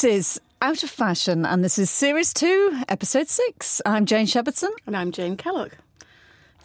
[0.00, 3.82] This is Out of Fashion, and this is Series 2, Episode 6.
[3.84, 4.70] I'm Jane Shepherdson.
[4.86, 5.72] And I'm Jane Kellogg.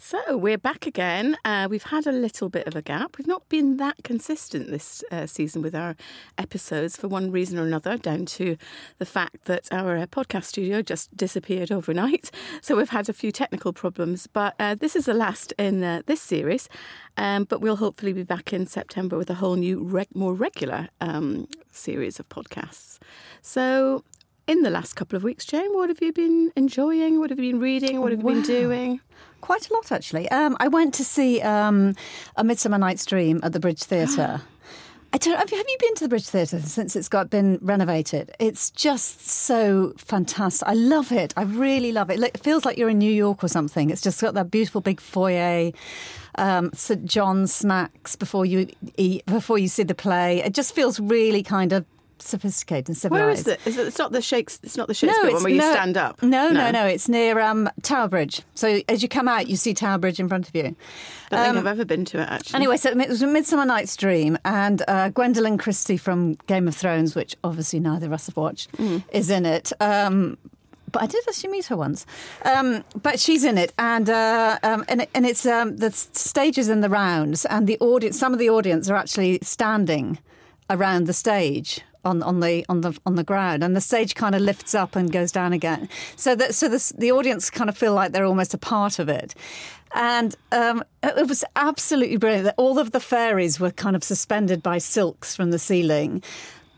[0.08, 1.36] So we're back again.
[1.44, 3.18] Uh, we've had a little bit of a gap.
[3.18, 5.96] We've not been that consistent this uh, season with our
[6.38, 8.56] episodes for one reason or another, down to
[8.98, 12.30] the fact that our uh, podcast studio just disappeared overnight.
[12.62, 14.28] So we've had a few technical problems.
[14.28, 16.68] But uh, this is the last in uh, this series.
[17.16, 20.88] Um, but we'll hopefully be back in September with a whole new, reg- more regular
[21.00, 22.98] um, series of podcasts.
[23.42, 24.04] So
[24.46, 27.18] in the last couple of weeks, Jane, what have you been enjoying?
[27.18, 28.00] What have you been reading?
[28.00, 29.00] What have you been doing?
[29.40, 30.30] Quite a lot, actually.
[30.30, 31.94] Um, I went to see um,
[32.36, 34.40] A Midsummer Night's Dream at the Bridge Theatre.
[35.12, 37.58] I don't, have, you, have you been to the Bridge Theatre since it's got been
[37.62, 38.32] renovated?
[38.38, 40.66] It's just so fantastic.
[40.68, 41.32] I love it.
[41.36, 42.20] I really love it.
[42.20, 43.90] It feels like you're in New York or something.
[43.90, 45.72] It's just got that beautiful big foyer.
[46.34, 50.42] Um, St John's snacks before you eat, before you see the play.
[50.42, 51.86] It just feels really kind of
[52.18, 53.22] sophisticated and civilized.
[53.22, 53.60] Where is it?
[53.66, 53.86] Is it?
[53.86, 54.58] It's not the Shakes.
[54.62, 56.22] It's not the Shakespeare one where you no, stand up.
[56.22, 56.86] No, no, no.
[56.86, 58.42] It's near um, Tower Bridge.
[58.54, 60.74] So as you come out, you see Tower Bridge in front of you.
[61.30, 62.56] I don't think I've ever been to it actually.
[62.56, 66.76] Anyway, so it was a Midsummer Night's Dream, and uh, Gwendoline Christie from Game of
[66.76, 68.70] Thrones, which obviously neither of us have watched,
[69.10, 69.72] is in it.
[69.80, 70.38] Um,
[70.92, 72.06] but I did actually meet her once.
[72.44, 76.68] Um, but she's in it, and uh, um, and, it- and it's um, the stages
[76.68, 78.18] in the rounds, and the audience.
[78.18, 80.18] Some of the audience are actually standing
[80.70, 81.80] around the stage.
[82.06, 84.94] On, on the on the on the ground, and the stage kind of lifts up
[84.94, 88.24] and goes down again, so that so the the audience kind of feel like they're
[88.24, 89.34] almost a part of it,
[89.92, 92.44] and um, it was absolutely brilliant.
[92.44, 96.22] That all of the fairies were kind of suspended by silks from the ceiling,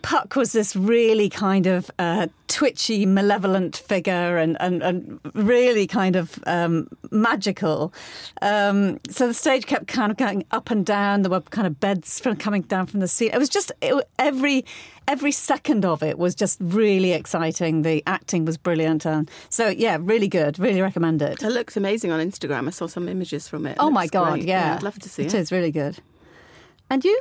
[0.03, 6.17] Puck was this really kind of uh, twitchy, malevolent figure and, and, and really kind
[6.17, 7.93] of um, magical.
[8.41, 11.23] Um, so the stage kept kind of going up and down.
[11.23, 13.35] There were kind of beds from coming down from the ceiling.
[13.35, 14.65] It was just it, every
[15.09, 17.83] every second of it was just really exciting.
[17.83, 20.59] The acting was brilliant, and so yeah, really good.
[20.59, 21.43] Really recommend it.
[21.43, 22.67] It looks amazing on Instagram.
[22.67, 23.73] I saw some images from it.
[23.73, 24.45] It Oh my god, great.
[24.45, 25.35] yeah, I'd love to see it.
[25.35, 25.99] It is really good.
[26.91, 27.21] And you?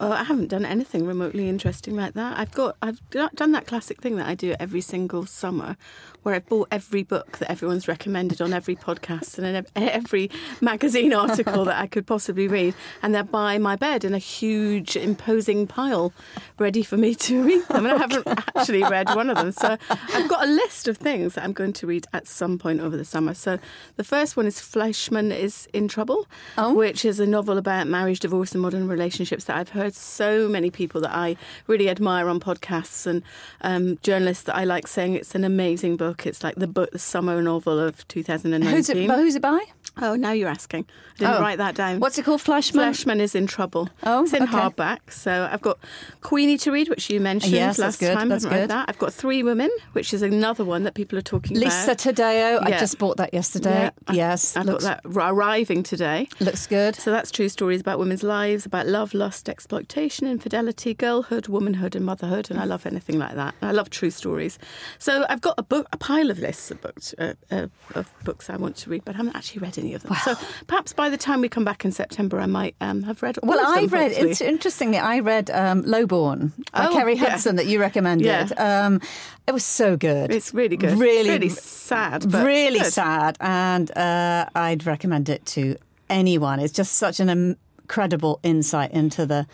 [0.00, 2.38] Oh, I haven't done anything remotely interesting like that.
[2.38, 5.76] I've got I've done that classic thing that I do every single summer,
[6.22, 11.12] where I've bought every book that everyone's recommended on every podcast and in every magazine
[11.12, 15.66] article that I could possibly read, and they're by my bed in a huge, imposing
[15.66, 16.12] pile,
[16.60, 17.84] ready for me to read them.
[17.86, 19.76] And I haven't actually read one of them, so
[20.14, 22.96] I've got a list of things that I'm going to read at some point over
[22.96, 23.34] the summer.
[23.34, 23.58] So
[23.96, 26.72] the first one is Fleishman is in Trouble, Oh.
[26.74, 30.70] which is a novel about marriage, divorce, and modern relationships that I've heard so many
[30.70, 33.22] people that I really admire on podcasts and
[33.62, 36.26] um, journalists that I like saying it's an amazing book.
[36.26, 38.68] It's like the book, the summer novel of 2019.
[38.70, 38.96] Who's it?
[38.96, 39.60] Who's it by?
[40.00, 40.86] Oh, now you're asking.
[40.86, 41.40] I didn't Oh.
[41.40, 41.98] write that down.
[41.98, 42.40] What's it called?
[42.40, 42.84] Flashman.
[42.92, 43.88] Fleshman is in trouble.
[44.04, 44.52] Oh, it's in okay.
[44.52, 45.10] hardback.
[45.10, 45.78] So I've got
[46.20, 48.28] Queenie to read, which you mentioned Yes, last that's good, time.
[48.28, 48.70] that's Haven't read good.
[48.70, 48.88] that.
[48.88, 51.88] I've got Three Women, which is another one that people are talking Lisa about.
[52.04, 52.62] Lisa Taddeo.
[52.62, 53.90] I just bought that yesterday.
[54.08, 56.28] Yeah, yes, I've got that arriving today.
[56.38, 56.94] looks good.
[56.94, 62.04] So that's true stories about women's lives, about love, lust, exploitation, infidelity, girlhood, womanhood, and
[62.04, 62.50] motherhood.
[62.50, 63.54] And I love anything like that.
[63.62, 64.58] I love true stories.
[64.98, 68.50] So I've got a book, a pile of lists of books, uh, uh, of books
[68.50, 70.16] I want to read, but I haven't actually read any of them.
[70.24, 70.34] So
[70.66, 73.48] perhaps by the time we come back in September, I might um, have read all
[73.48, 73.74] Well, of them.
[73.74, 74.12] I read.
[74.12, 74.30] hopefully.
[74.30, 77.30] It's interestingly, I read um, Lowborn by Oh, Kerry yeah.
[77.30, 78.52] Hudson that you recommended.
[78.58, 79.00] Um,
[79.46, 80.30] it was so good.
[80.32, 80.98] It's really good.
[80.98, 82.30] Really, really sad.
[82.30, 82.92] But really good.
[82.92, 85.76] sad, and uh, I'd recommend it to
[86.10, 86.60] anyone.
[86.60, 87.56] It's just such an
[87.88, 89.46] incredible insight into the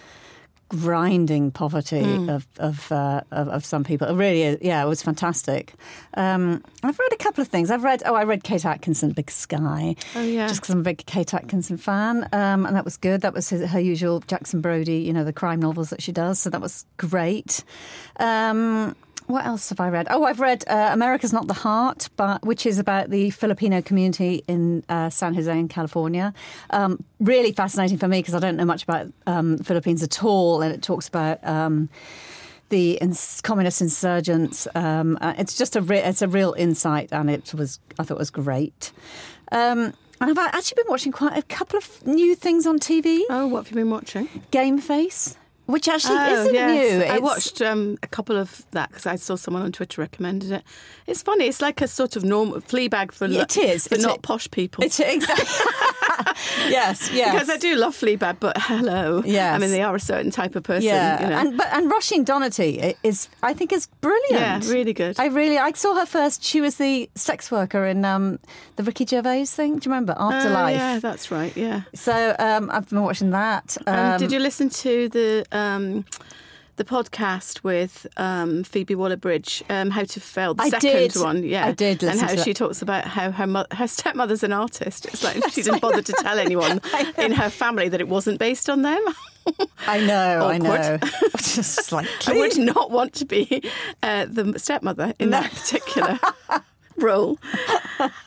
[0.69, 2.28] grinding poverty Hmm.
[2.28, 4.09] of of, uh, of of some people.
[4.09, 4.59] It really is.
[4.61, 5.75] Yeah, it was fantastic.
[6.15, 7.71] Um, I've read a couple of things.
[7.71, 8.03] I've read.
[8.05, 9.95] Oh, I read Kate Atkinson, Big Sky.
[10.17, 10.49] Oh, yeah.
[10.49, 13.21] Just because I'm a big Kate Atkinson fan, um, and that was good.
[13.21, 16.41] That was his, her usual Jackson Brodie, you know, the crime novels that she does.
[16.41, 17.62] So that was great.
[18.19, 20.06] Um, what else have I read?
[20.10, 24.42] Oh, I've read uh, America's Not the Heart, but which is about the Filipino community
[24.47, 26.34] in uh, San Jose in California.
[26.71, 30.22] Um, really fascinating for me because I don't know much about um, the Philippines at
[30.22, 31.44] all, and it talks about.
[31.47, 31.88] Um,
[32.71, 34.66] the ins- communist insurgents.
[34.74, 38.15] Um, uh, it's just a re- it's a real insight, and it was I thought
[38.15, 38.91] it was great.
[39.53, 43.20] Um, and I've actually been watching quite a couple of new things on TV.
[43.28, 44.28] Oh, what have you been watching?
[44.50, 45.36] Game Face,
[45.66, 47.07] which actually Oh, isn't yes.
[47.09, 47.15] new.
[47.15, 50.63] I watched um, a couple of that because I saw someone on Twitter recommended it.
[51.07, 51.47] It's funny.
[51.47, 53.87] It's like a sort of normal Fleabag for it is.
[53.89, 54.84] for not a- posh people.
[54.84, 55.47] It's exactly.
[56.69, 57.33] yes, yes.
[57.33, 59.22] Because I do love Fleabag, but hello.
[59.25, 59.55] Yes.
[59.55, 60.84] I mean, they are a certain type of person.
[60.84, 61.37] Yeah, You know.
[61.39, 64.65] and but and Roisin Conaty is I think is brilliant.
[64.65, 65.19] Yeah, really good.
[65.19, 66.43] I really I saw her first.
[66.45, 68.39] She was the sex worker in um,
[68.77, 69.78] the Ricky Gervais thing.
[69.78, 70.77] Do you remember Oh, Afterlife?
[70.77, 71.57] yeah, that's right.
[71.57, 71.83] Yeah.
[71.95, 73.77] So um, I've been watching that.
[73.87, 76.05] Um, did you listen to the um,
[76.76, 81.16] the podcast with um, Phoebe Waller-Bridge, um, How to Fail, the I second did.
[81.16, 82.56] one, yeah, I did and how she that.
[82.56, 85.06] talks about how her mo- her stepmother's an artist.
[85.06, 86.80] It's like she didn't bother to tell anyone
[87.18, 89.03] in her family that it wasn't based on them.
[89.86, 90.98] I know, I know.
[91.36, 93.62] Just like I would not want to be
[94.03, 96.18] uh, the stepmother in that particular
[96.96, 97.38] role.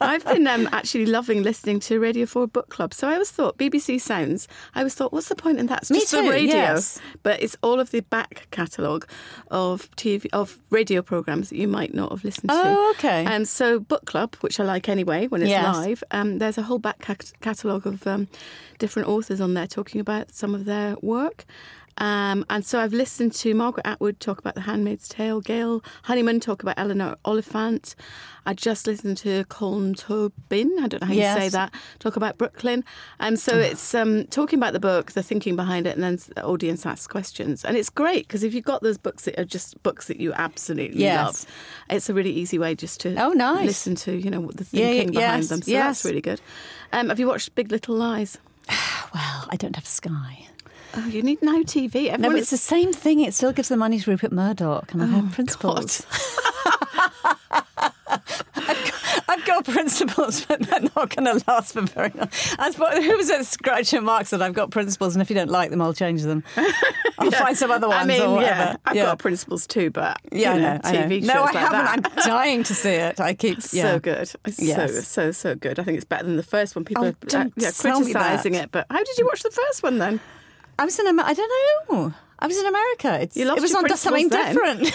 [0.02, 2.94] I've been um, actually loving listening to Radio 4 Book Club.
[2.94, 5.84] So I always thought BBC Sounds, I always thought, what's the point in that?
[5.84, 6.56] It's Me just too, the radio.
[6.56, 7.00] yes.
[7.24, 9.08] But it's all of the back catalogue
[9.52, 12.56] of TV, of radio programmes that you might not have listened to.
[12.58, 13.26] Oh, okay.
[13.26, 15.76] Um, so Book Club, which I like anyway when it's Yes.
[15.76, 18.28] live, um, there's a whole back cat- catalogue of um,
[18.80, 21.46] different authors on there talking about some of their work.
[22.00, 26.40] Um, and so I've listened to Margaret Atwood talk about The Handmaid's Tale, Gail Honeyman
[26.40, 27.96] talk about Eleanor Oliphant.
[28.46, 31.36] I just listened to Colm Tóibín, I don't know how Yes.
[31.36, 32.86] you say that, talk about Brooklyn.
[33.20, 36.46] And so it's um, talking about the book, the thinking behind it, and then the
[36.46, 37.66] audience asks questions.
[37.66, 40.34] And it's great because if you've got those books that are just books that you
[40.34, 41.16] absolutely Yes.
[41.26, 41.46] love,
[41.90, 43.66] it's a really easy way just to Oh, nice.
[43.66, 45.62] listen to, you know, the Yeah, thinking behind yes, them.
[45.64, 46.40] So that's really good.
[46.94, 48.38] Um, have you watched Big Little Lies?
[49.14, 50.48] Well, I don't have Sky.
[51.00, 52.18] Oh, you need no TV.
[52.18, 53.20] No, but it's the same thing.
[53.22, 56.06] It still gives the money to Rupert Murdoch, and I have principles.
[59.30, 62.30] I've got principles, but they're not going to last for very long.
[62.60, 63.42] As what, who was it?
[63.64, 66.44] Groucho Marx said, "I've got principles, and if you don't like them, I'll change them.
[67.20, 67.40] I'll Yeah.
[67.44, 70.56] find some other ones I mean, or whatever." yeah, I've got principles too, but Yeah,
[70.56, 70.80] you know, know.
[70.84, 71.18] I know.
[71.20, 72.04] No, I like haven't.
[72.04, 72.12] that.
[72.18, 73.20] I'm dying to see it.
[73.20, 73.84] I keep yeah.
[73.84, 75.08] So good, it's so Yes.
[75.08, 75.78] so so good.
[75.80, 76.86] I think it's better than the first one.
[76.86, 79.98] People Oh, are uh, yeah, criticizing it, but how did you watch the first one
[80.00, 80.20] then?
[80.80, 81.20] I was in.
[81.20, 82.14] I don't know.
[82.40, 83.20] I was in America.
[83.22, 84.94] It's, You lost it was on something principles different.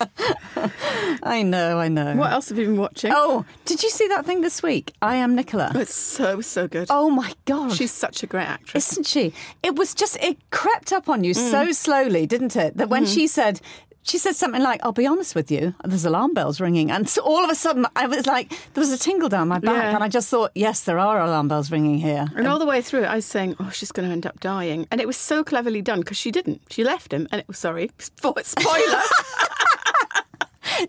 [1.22, 1.78] I know.
[1.78, 2.14] I know.
[2.16, 3.10] What else have you been watching?
[3.14, 4.92] Oh, did you see that thing this week?
[5.00, 5.72] I am Nicola.
[5.74, 6.88] it's so so good.
[6.90, 7.72] Oh my god.
[7.72, 8.92] She's such a great actress.
[8.92, 9.32] Isn't she?
[9.62, 11.50] It was just it crept up on you Mm.
[11.50, 12.76] so slowly, didn't it?
[12.76, 13.60] That when she said
[14.08, 17.22] she said something like, "I'll be honest with you," there's alarm bells ringing, and so
[17.22, 19.94] all of a sudden I was like, there was a tingle down my back, Yeah.
[19.94, 22.26] and I just thought, yes, there are alarm bells ringing here.
[22.36, 24.86] And all the way through, I was saying, "Oh, she's going to end up dying,"
[24.90, 26.60] and it was so cleverly done because she didn't.
[26.70, 28.34] She left him, and it was sorry, spo-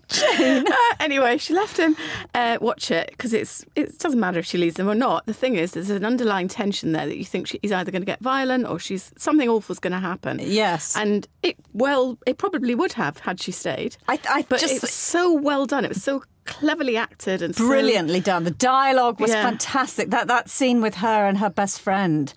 [0.08, 0.64] spoiler.
[0.70, 1.96] Uh, anyway, she left him.
[2.34, 5.26] Uh, watch it because it's it doesn't matter if she leaves him or not.
[5.26, 8.02] The thing is, there's an underlying tension there that you think she, he's either going
[8.02, 10.38] to get violent or she's something awful's going to happen.
[10.42, 10.96] Yes.
[10.96, 13.96] and it well, it probably would have had she stayed.
[14.08, 15.84] I, I but just it was so well done.
[15.84, 18.44] It was so cleverly acted and so- brilliantly done.
[18.44, 19.42] The dialogue was Yeah.
[19.42, 20.10] fantastic.
[20.10, 22.32] That that scene with her and her best friend.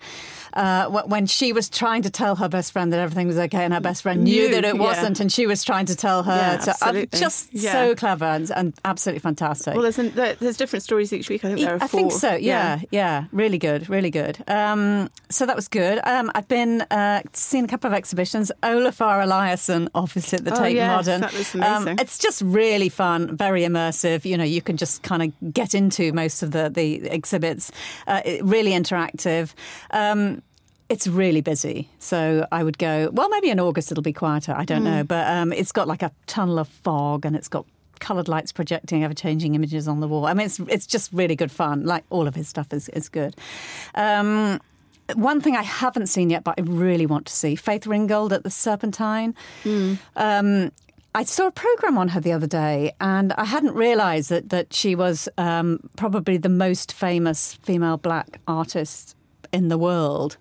[0.54, 3.74] Uh, when she was trying to tell her best friend that everything was okay, and
[3.74, 4.80] her best friend knew, Knew, that it yeah.
[4.80, 6.32] wasn't, and she was trying to tell her.
[6.64, 7.72] Yeah, to, uh, just Yeah.
[7.72, 9.74] so clever and, and absolutely fantastic.
[9.74, 11.44] Well, there's an, there, there's different stories each week.
[11.44, 12.00] I think there are I four.
[12.00, 12.34] think so.
[12.36, 14.42] Yeah, yeah, really good, really good.
[14.48, 15.98] Um, so that was good.
[16.04, 18.52] Um, I've been uh, seen a couple of exhibitions.
[18.62, 21.20] Olafur Eliasson, obviously at the Oh, Tate yes, Modern.
[21.22, 21.98] that was amazing.
[21.98, 24.24] it's just really fun, very immersive.
[24.24, 27.72] You know, you can just kind of get into most of the the exhibits.
[28.06, 29.52] Uh, really interactive.
[29.90, 30.42] Um,
[30.88, 33.10] it's really busy, so I would go.
[33.12, 34.54] Well, maybe in August it'll be quieter.
[34.56, 34.84] I don't Hmm.
[34.84, 37.64] know, but um, it's got like a tunnel of fog, and it's got
[38.00, 40.26] coloured lights projecting ever changing images on the wall.
[40.26, 41.84] I mean, it's it's just really good fun.
[41.84, 43.34] Like all of his stuff is is good.
[43.94, 44.60] Um,
[45.14, 48.42] one thing I haven't seen yet, but I really want to see Faith Ringgold at
[48.42, 49.34] the Serpentine.
[50.16, 50.72] Um,
[51.16, 54.72] I saw a program on her the other day, and I hadn't realised that that
[54.74, 59.14] she was um, probably the most famous female black artist
[59.54, 60.36] in the world.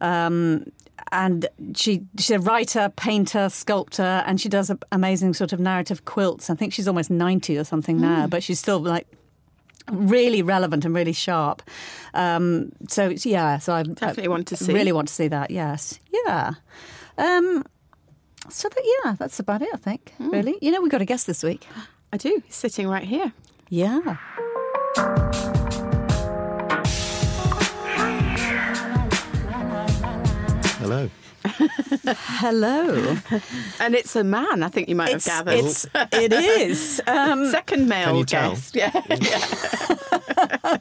[0.00, 0.70] Um,
[1.10, 6.50] and she she's a writer, painter, sculptor, and she does amazing sort of narrative quilts.
[6.50, 9.06] I think she's almost ninety or something now, but she's still like
[9.90, 11.62] really relevant and really sharp.
[12.14, 14.72] Um, so yeah, so I Definitely want to see.
[14.72, 15.50] Really want to see that.
[15.50, 16.52] Yes, yeah.
[17.16, 17.64] Um,
[18.50, 19.70] so that, yeah, that's about it.
[19.72, 20.12] I think.
[20.18, 21.66] Really, you know, we've got a guest this week.
[22.12, 22.42] I do.
[22.46, 23.32] He's sitting right here.
[23.68, 24.16] Yeah.
[30.88, 31.10] Hello.
[31.44, 33.16] Hello.
[33.80, 35.54] And it's a man, I think you might have gathered.
[35.54, 37.00] it's it is.
[37.06, 38.50] Um, Second male Can you tell?
[38.50, 38.74] guest.
[38.74, 38.90] Yeah.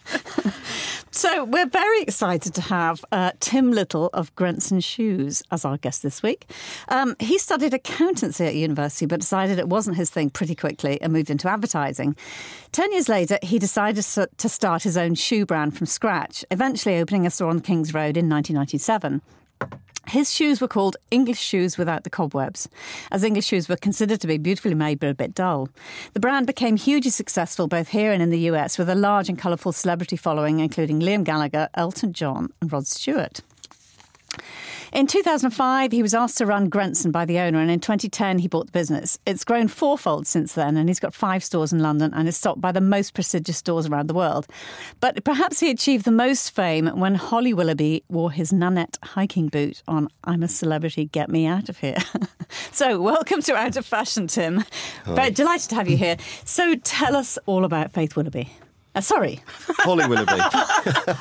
[1.11, 6.03] So we're very excited to have uh, Tim Little of Grenson Shoes as our guest
[6.03, 6.47] this week.
[6.89, 11.11] Um, he studied accountancy at university, but decided it wasn't his thing pretty quickly and
[11.11, 12.15] moved into advertising.
[12.71, 17.25] Ten years later, he decided to start his own shoe brand from scratch, eventually opening
[17.25, 19.23] a store on Kings Road in 1997.
[20.07, 22.69] His shoes were called English shoes without the cobwebs,
[23.11, 25.67] as English shoes were considered to be beautifully made but a bit dull.
[26.13, 29.37] The brand became hugely successful both here and in the US, with a large and
[29.37, 33.41] colourful celebrity following, including Liam Gallagher, Elton John, and Rod Stewart.
[34.93, 38.47] In 2005, he was asked to run Grenson by the owner, and in 2010, he
[38.47, 39.19] bought the business.
[39.25, 42.61] It's grown fourfold since then, and he's got five stores in London and is stocked
[42.61, 44.47] by the most prestigious stores around the world.
[45.01, 49.83] But perhaps he achieved the most fame when Holly Willoughby wore his Nanette hiking boot
[49.87, 51.97] on I'm a Celebrity, Get Me Out of Here.
[52.71, 54.63] so, welcome to Out of Fashion, Tim.
[55.05, 56.17] Very delighted to have you here.
[56.45, 58.51] So, tell us all about Faith Willoughby.
[58.97, 59.39] Uh, sorry.
[59.79, 60.31] Holly Willoughby.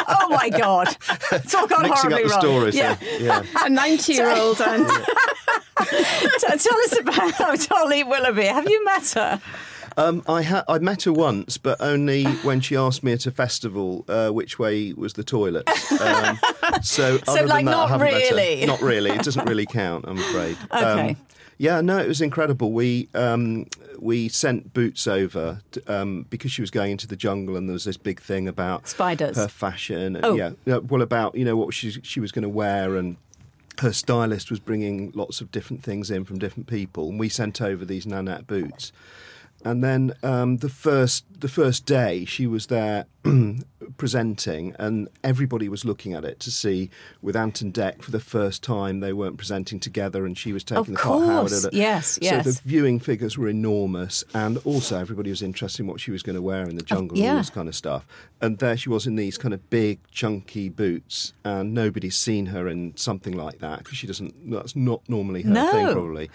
[0.09, 0.97] oh my God.
[1.33, 2.54] It's all gone Mixing horribly up the wrong.
[2.71, 2.75] stories.
[2.75, 2.97] Yeah.
[3.18, 3.42] Yeah.
[3.54, 3.66] yeah.
[3.66, 4.87] A 90 year old and
[5.76, 8.45] tell us about Holly Willoughby.
[8.47, 9.40] Have you met her?
[9.99, 13.30] Um, I ha- I met her once, but only when she asked me at a
[13.30, 15.66] festival uh, which way was the toilet.
[16.00, 16.38] Um,
[16.83, 18.37] so, So, other like, than that, not I haven't met her.
[18.37, 18.66] really?
[18.66, 19.11] Not really.
[19.11, 20.04] It doesn't really count.
[20.09, 20.56] I'm afraid.
[20.71, 21.16] Um, Okay.
[21.59, 22.73] Yeah, no, it was incredible.
[22.73, 23.67] We um,
[23.99, 27.73] we sent Boots over to, um, because she was going into the jungle, and there
[27.73, 29.37] was this big thing about Spiders.
[29.37, 30.17] her fashion.
[30.17, 30.35] And, Oh.
[30.35, 33.17] yeah, yeah, well, about you know what she she was going to wear and.
[33.81, 37.61] Her stylist was bringing lots of different things in from different people, and we sent
[37.61, 38.91] over these Nanette boots.
[39.66, 43.06] And then um, the first the first day she was there
[43.96, 46.88] presenting, and everybody was looking at it to see
[47.23, 50.62] with Ant and Dec for the first time they weren't presenting together, and she was
[50.64, 51.26] taking Of the part.
[51.26, 55.42] Howard course, had a- yes, So the viewing figures were enormous, and also everybody was
[55.42, 57.32] interested in what she was going to wear in the jungle, and yeah.
[57.32, 58.06] all this kind of stuff.
[58.40, 62.68] And there she was in these kind of big, chunky boots, and nobody's seen her
[62.68, 64.50] in something like that because she doesn't.
[64.50, 65.70] That's not normally her No.
[65.73, 66.30] thing, probably.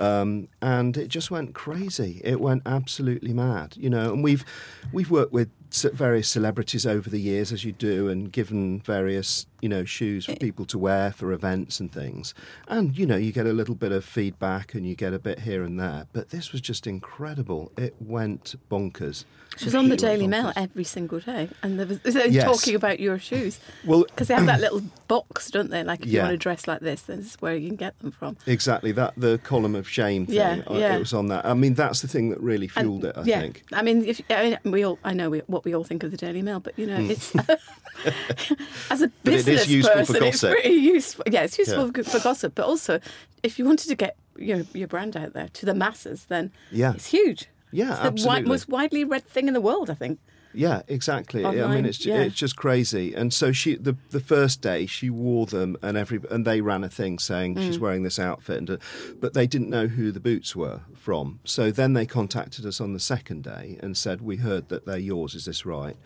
[0.00, 2.20] Um, and it just went crazy.
[2.24, 4.12] It went absolutely mad, you know.
[4.12, 4.44] And we've
[4.92, 5.50] we've worked with
[5.94, 10.32] various celebrities over the years, as you do, and given various you know shoes for
[10.32, 10.36] eh.
[10.40, 12.34] people to wear for events and things.
[12.68, 15.40] And you know, you get a little bit of feedback, and you get a bit
[15.40, 16.06] here and there.
[16.12, 17.72] But this was just incredible.
[17.76, 19.24] It went bonkers.
[19.56, 21.48] she was on the Daily Mail every single day.
[21.62, 22.44] And there was they were Yes.
[22.44, 23.58] talking about your shoes.
[23.84, 25.82] Well- because they have that little box, don't they?
[25.84, 28.10] Like if you want to dress like this, this is where you can get them
[28.12, 28.36] from.
[28.46, 30.36] Exactly that the column of shame thing.
[30.36, 30.96] Yeah, uh, yeah.
[30.96, 31.44] It was on that.
[31.44, 33.16] I mean, that's the thing that really And- fueled it.
[33.16, 33.40] I yeah.
[33.40, 33.64] think.
[33.72, 36.10] I mean, if I mean, we all, I know we, what we all think of
[36.10, 37.34] the Daily Mail, but you know, it's
[38.90, 39.12] as a Hmm.
[39.24, 40.52] But it is business useful for person, it's gossip.
[40.52, 41.24] pretty useful.
[41.30, 41.92] Yeah, it's useful Yeah.
[41.92, 42.98] for, for gossip, but also
[43.42, 46.94] if you wanted to get your your brand out there to the masses, then Yeah.
[46.94, 47.48] it's huge.
[47.72, 48.48] Yeah, it's the absolutely.
[48.48, 50.18] most widely read thing in the world, I think.
[50.52, 51.44] Yeah, exactly.
[51.44, 52.22] I mean, it's yeah.
[52.22, 53.14] it's just crazy.
[53.14, 56.82] And so she, the the first day, she wore them, and every and they ran
[56.82, 57.80] a thing saying she's Mm.
[57.80, 58.76] wearing this outfit, and, uh,
[59.20, 61.38] but they didn't know who the boots were from.
[61.44, 64.98] So then they contacted us on the second day and said, "We heard that they're
[64.98, 65.36] yours.
[65.36, 65.96] Is this right?"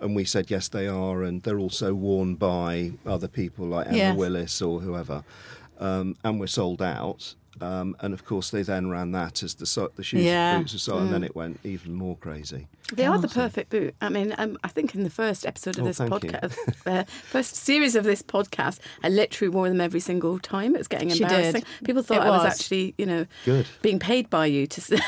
[0.00, 3.96] And we said, "Yes, they are, and they're also worn by other people like Emma
[3.96, 4.16] Yes.
[4.16, 5.22] Willis or whoever."
[5.78, 7.36] Um, and we're sold out.
[7.60, 10.54] Um, and of course, they then ran that as the so- the shoes Yeah.
[10.56, 11.26] and boots, and so and then Mm.
[11.26, 12.66] it went even more crazy.
[12.92, 13.94] They are the perfect boot.
[14.02, 16.54] I mean, um, I think in the first episode of Oh, this podcast,
[16.86, 20.74] uh, first series of this podcast, I literally wore them every single time.
[20.74, 21.30] It was getting She did.
[21.30, 21.64] embarrassing.
[21.84, 22.44] People thought It I was.
[22.44, 22.52] was.
[22.60, 23.66] actually, you know, Good.
[23.80, 24.80] being paid by you to.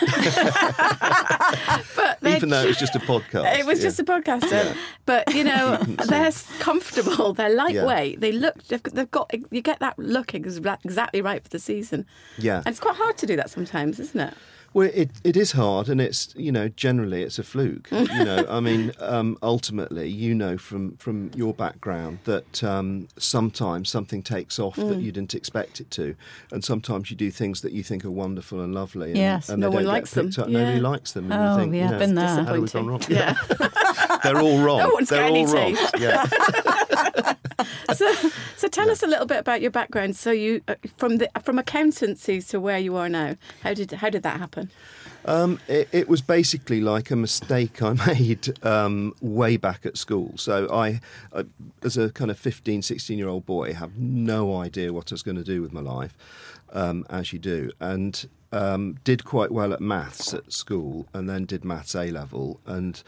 [1.96, 3.58] but Even though it was just a podcast.
[3.58, 3.84] It was yeah.
[3.84, 4.74] just a podcaster,
[5.04, 5.76] but you know
[6.08, 7.32] they're s- comfortable.
[7.34, 8.20] They're lightweight.
[8.20, 8.62] They look.
[8.64, 9.30] They've, they've got.
[9.50, 12.06] You get that look exactly right for the season.
[12.38, 12.58] Yeah.
[12.58, 14.34] and it's quite hard to do that sometimes, isn't it?
[14.74, 17.88] Well, it, it is hard, and it's you know generally it's a fluke.
[17.92, 23.88] you know, I mean, um, ultimately, you know from from your background that um, sometimes
[23.88, 24.88] something takes off Mm.
[24.90, 26.14] that you didn't expect it to,
[26.52, 29.08] and sometimes you do things that you think are wonderful and lovely.
[29.10, 29.48] And, Yes.
[29.48, 30.26] and No they one don't likes them.
[30.26, 30.48] Up.
[30.48, 30.88] Nobody Yeah.
[30.90, 31.32] likes them.
[31.32, 32.28] And Oh, you think, yeah, you know, been there.
[32.28, 33.02] how have we gone wrong?
[33.08, 33.34] Yeah.
[34.22, 34.78] They're all wrong.
[34.86, 35.74] No one's They're got all any wrong.
[35.74, 35.94] taste.
[35.98, 36.26] Yeah.
[37.94, 38.12] So,
[38.56, 40.16] so tell us a little bit about your background.
[40.16, 43.36] So you uh, from the from accountancy to where you are now.
[43.62, 44.70] How did how did that happen?
[45.26, 50.32] Um, it, it was basically like a mistake I made um, way back at school.
[50.36, 51.00] So I,
[51.34, 51.44] I,
[51.82, 55.22] as a kind of 15, 16 year old boy, have no idea what I was
[55.22, 56.16] going to do with my life,
[56.72, 61.44] um, as you do, and um, did quite well at maths at school, and then
[61.44, 63.02] did maths A level, and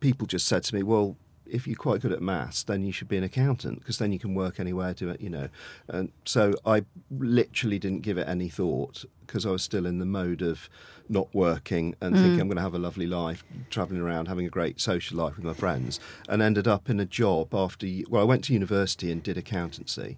[0.00, 1.16] people just said to me, well.
[1.52, 4.18] If you're quite good at maths, then you should be an accountant because then you
[4.18, 4.94] can work anywhere.
[4.94, 5.48] Do it, you know.
[5.88, 10.06] And so I literally didn't give it any thought because I was still in the
[10.06, 10.68] mode of
[11.08, 12.40] not working and thinking mm.
[12.40, 15.44] I'm going to have a lovely life, travelling around, having a great social life with
[15.44, 17.86] my friends, and ended up in a job after.
[18.08, 20.16] Well, I went to university and did accountancy.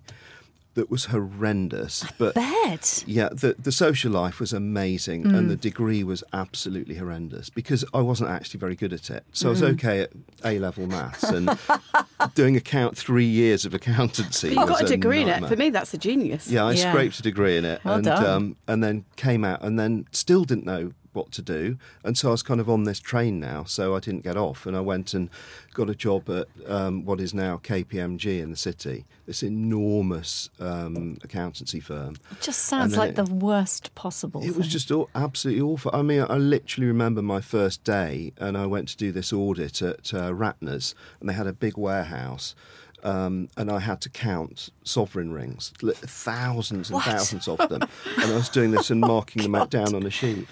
[0.75, 3.05] That was horrendous, but Bet.
[3.07, 8.01] yeah, the the social life was amazing, and the degree was absolutely horrendous because I
[8.01, 9.25] wasn't actually very good at it.
[9.33, 10.11] So I was okay at
[10.45, 11.57] A level maths and
[12.35, 14.55] doing account three years of accountancy.
[14.55, 15.47] But you got a degree in it.
[15.47, 16.49] For me, that's a genius.
[16.49, 16.91] Yeah, I Yeah.
[16.91, 20.45] scraped a degree in it, Well and um, and then came out, and then still
[20.45, 21.79] didn't know what to do.
[22.05, 24.67] And so I was kind of on this train now, so I didn't get off.
[24.67, 25.31] And I went and
[25.73, 31.19] got a job at um, what is now KPMG in the city, this enormous um,
[31.25, 32.17] accountancy firm.
[32.33, 34.43] It just sounds like it- the worst possible.
[34.45, 35.91] It was just all, absolutely awful.
[35.95, 39.83] I mean, I literally remember my first day, and I went to do this audit
[39.83, 42.55] at uh, Ratner's, and they had a big warehouse.
[43.03, 47.83] Um, and I had to count sovereign rings, thousands and thousands of them.
[48.23, 50.47] and I was doing this and marking them out down on a sheet.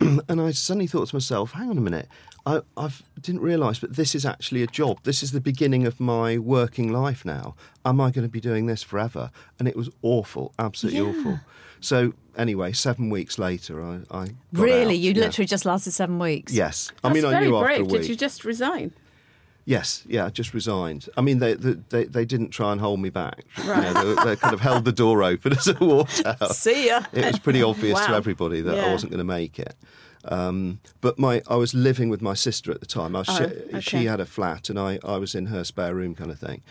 [0.28, 2.08] and I suddenly thought to myself, hang on a minute,
[2.44, 4.98] I I've, didn't realise, but this is actually a job.
[5.04, 7.54] This is the beginning of my working life now.
[7.84, 9.30] Am I going to be doing this forever?
[9.58, 11.18] And it was awful, absolutely Yeah.
[11.20, 11.40] awful.
[11.80, 15.20] So anyway, seven weeks later, I, I really, out, you yeah.
[15.24, 16.52] literally just lasted seven weeks.
[16.52, 17.62] Yes, I That's mean, I knew brave.
[17.80, 18.02] after a week.
[18.02, 18.92] Did you just resign?
[19.64, 21.08] Yes, yeah, I just resigned.
[21.16, 23.44] I mean, they they, they, they didn't try and hold me back.
[23.58, 26.54] You know, they, they kind of held the door open as I walked out.
[26.54, 27.04] See ya.
[27.12, 29.74] It was pretty obvious to everybody that I wasn't going to make it.
[30.24, 33.16] Um, but my, I was living with my sister at the time.
[33.16, 33.80] I was, Oh, she, okay.
[33.80, 36.62] she had a flat, and I, I was in her spare room, kind of thing.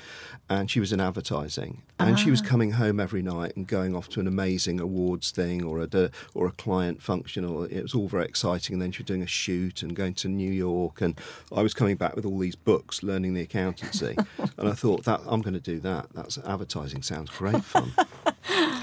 [0.49, 2.31] And she was in advertising, and she Ah.
[2.31, 6.11] was coming home every night and going off to an amazing awards thing or a
[6.33, 8.73] or a client function, or it was all very exciting.
[8.75, 11.19] And then she was doing a shoot and going to New York, and
[11.55, 14.15] I was coming back with all these books, learning the accountancy.
[14.57, 16.07] and I thought that I'm going to do that.
[16.13, 17.91] That's advertising sounds great fun.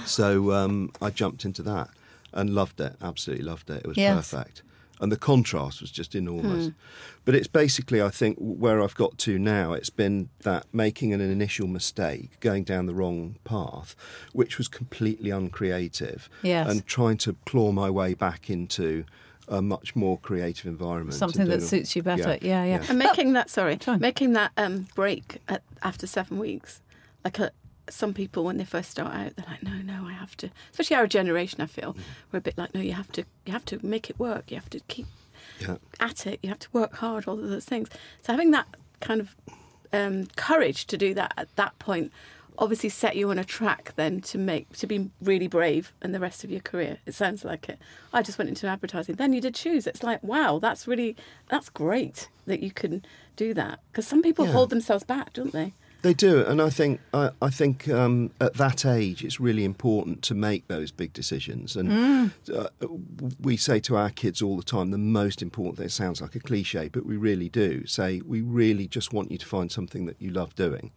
[0.06, 1.90] So um, I jumped into that
[2.32, 2.96] and loved it.
[3.00, 3.78] Absolutely loved it.
[3.84, 4.30] It was Yes.
[4.30, 4.62] perfect.
[5.00, 6.66] And the contrast was just enormous.
[6.66, 6.72] Hmm.
[7.24, 11.20] But it's basically, I think, where I've got to now, it's been that making an
[11.20, 13.94] initial mistake, going down the wrong path,
[14.32, 16.68] which was completely uncreative, Yes.
[16.68, 19.04] and trying to claw my way back into
[19.46, 21.14] a much more creative environment.
[21.14, 22.36] Something that suits you better.
[22.42, 22.84] Yeah, yeah.
[22.88, 23.98] And making that sorry, Sorry.
[23.98, 26.82] making that um, break at, after seven weeks,
[27.24, 27.52] like a,
[27.92, 30.50] some people when they first start out, they're like, no, no, I have to.
[30.70, 31.96] Especially our generation, I feel
[32.32, 34.50] we're a bit like, no, you have to, you have to make it work.
[34.50, 35.06] You have to keep
[35.60, 35.76] Yeah.
[36.00, 36.40] at it.
[36.42, 37.26] You have to work hard.
[37.26, 37.88] All of those things.
[38.22, 38.66] So having that
[39.00, 39.34] kind of
[39.92, 42.12] um, courage to do that at that point
[42.60, 46.18] obviously set you on a track then to make to be really brave in the
[46.18, 47.78] rest of your career it sounds like it
[48.12, 51.14] i just went into advertising then you did shoes it's like wow that's really
[51.48, 53.02] that's great that you can
[53.36, 54.50] do that because some people Yeah.
[54.52, 58.54] hold themselves back don't they They do, and I think I, I think um, at
[58.54, 61.76] that age it's really important to make those big decisions.
[61.76, 62.68] And uh,
[63.40, 65.86] we say to our kids all the time, the most important thing.
[65.86, 69.38] It sounds like a cliche, but we really do say we really just want you
[69.38, 70.92] to find something that you love doing.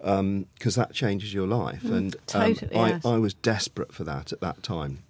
[0.00, 3.04] Because that changes your life, and um, totally, I, yes.
[3.04, 5.02] I was desperate for that at that time.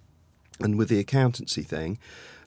[0.59, 1.99] And with the accountancy thing,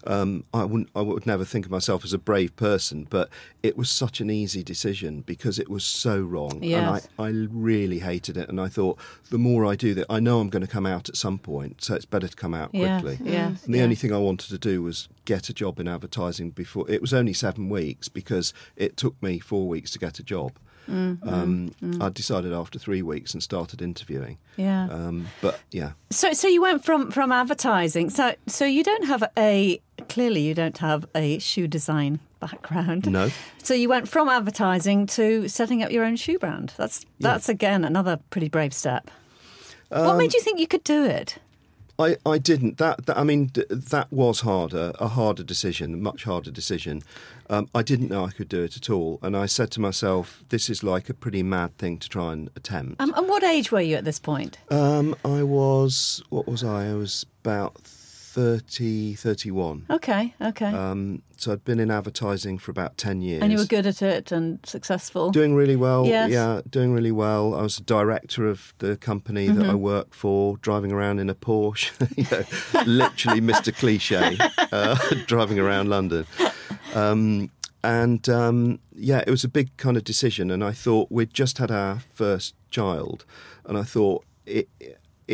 [0.06, 3.28] um, I wouldn't, I would never think of myself as a brave person, but
[3.62, 6.78] it was such an easy decision because it was so wrong, Yes.
[6.78, 8.48] and I, I really hated it.
[8.48, 8.98] And I thought,
[9.30, 11.82] the more I do that, I know I'm going to come out at some point,
[11.84, 13.30] so it's better to come out Yes, quickly.
[13.32, 13.84] yes, And the yes.
[13.84, 16.90] only thing I wanted to do was get a job in advertising before.
[16.90, 20.52] It was only seven weeks because it took me four weeks to get a job.
[20.90, 21.28] Mm-hmm.
[21.28, 24.38] um, I decided after three weeks and started interviewing.
[24.56, 24.88] Yeah.
[24.90, 28.10] Um, but yeah, So, so you went from from advertising.
[28.10, 33.10] So, so you don't have a clearly you don't have a shoe design background.
[33.10, 33.30] No.
[33.62, 36.72] So you went from advertising to setting up your own shoe brand.
[36.76, 39.10] That's that's again another pretty brave step.
[39.88, 41.38] what Um, made you think you could do it?
[41.98, 42.78] I, I didn't.
[42.78, 47.02] That, that I mean, that was harder, a harder decision, a much harder decision.
[47.50, 50.42] Um, I didn't know I could do it at all, and I said to myself,
[50.48, 53.70] "This is like a pretty mad thing to try and attempt." Um, and what age
[53.70, 54.58] were you at this point?
[54.70, 56.88] Um, I was, what was I?
[56.88, 57.76] I was about
[58.32, 59.84] 30, 31.
[59.90, 60.64] Okay, okay.
[60.72, 63.42] Um, so I'd been in advertising for about ten years.
[63.42, 65.30] and you were good at it and successful.
[65.30, 66.06] Doing really well.
[66.06, 66.30] Yes.
[66.30, 67.54] Yeah, doing really well.
[67.54, 69.70] I was a director of the company that Mm-hmm.
[69.70, 71.90] I worked for, driving around in a Porsche.
[72.16, 73.74] you know, literally Mr.
[73.76, 74.38] Cliche,
[74.72, 76.24] uh, driving around London.
[76.94, 77.50] Um,
[77.84, 80.50] and um, yeah, it was a big kind of decision.
[80.50, 83.26] And I thought we'd just had our first child,
[83.66, 84.68] and I thought it.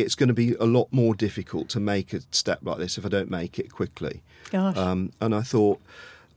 [0.01, 3.05] It's going to be a lot more difficult to make a step like this if
[3.05, 4.21] I don't make it quickly.
[4.51, 4.77] Gosh.
[4.77, 5.79] Um, and I thought,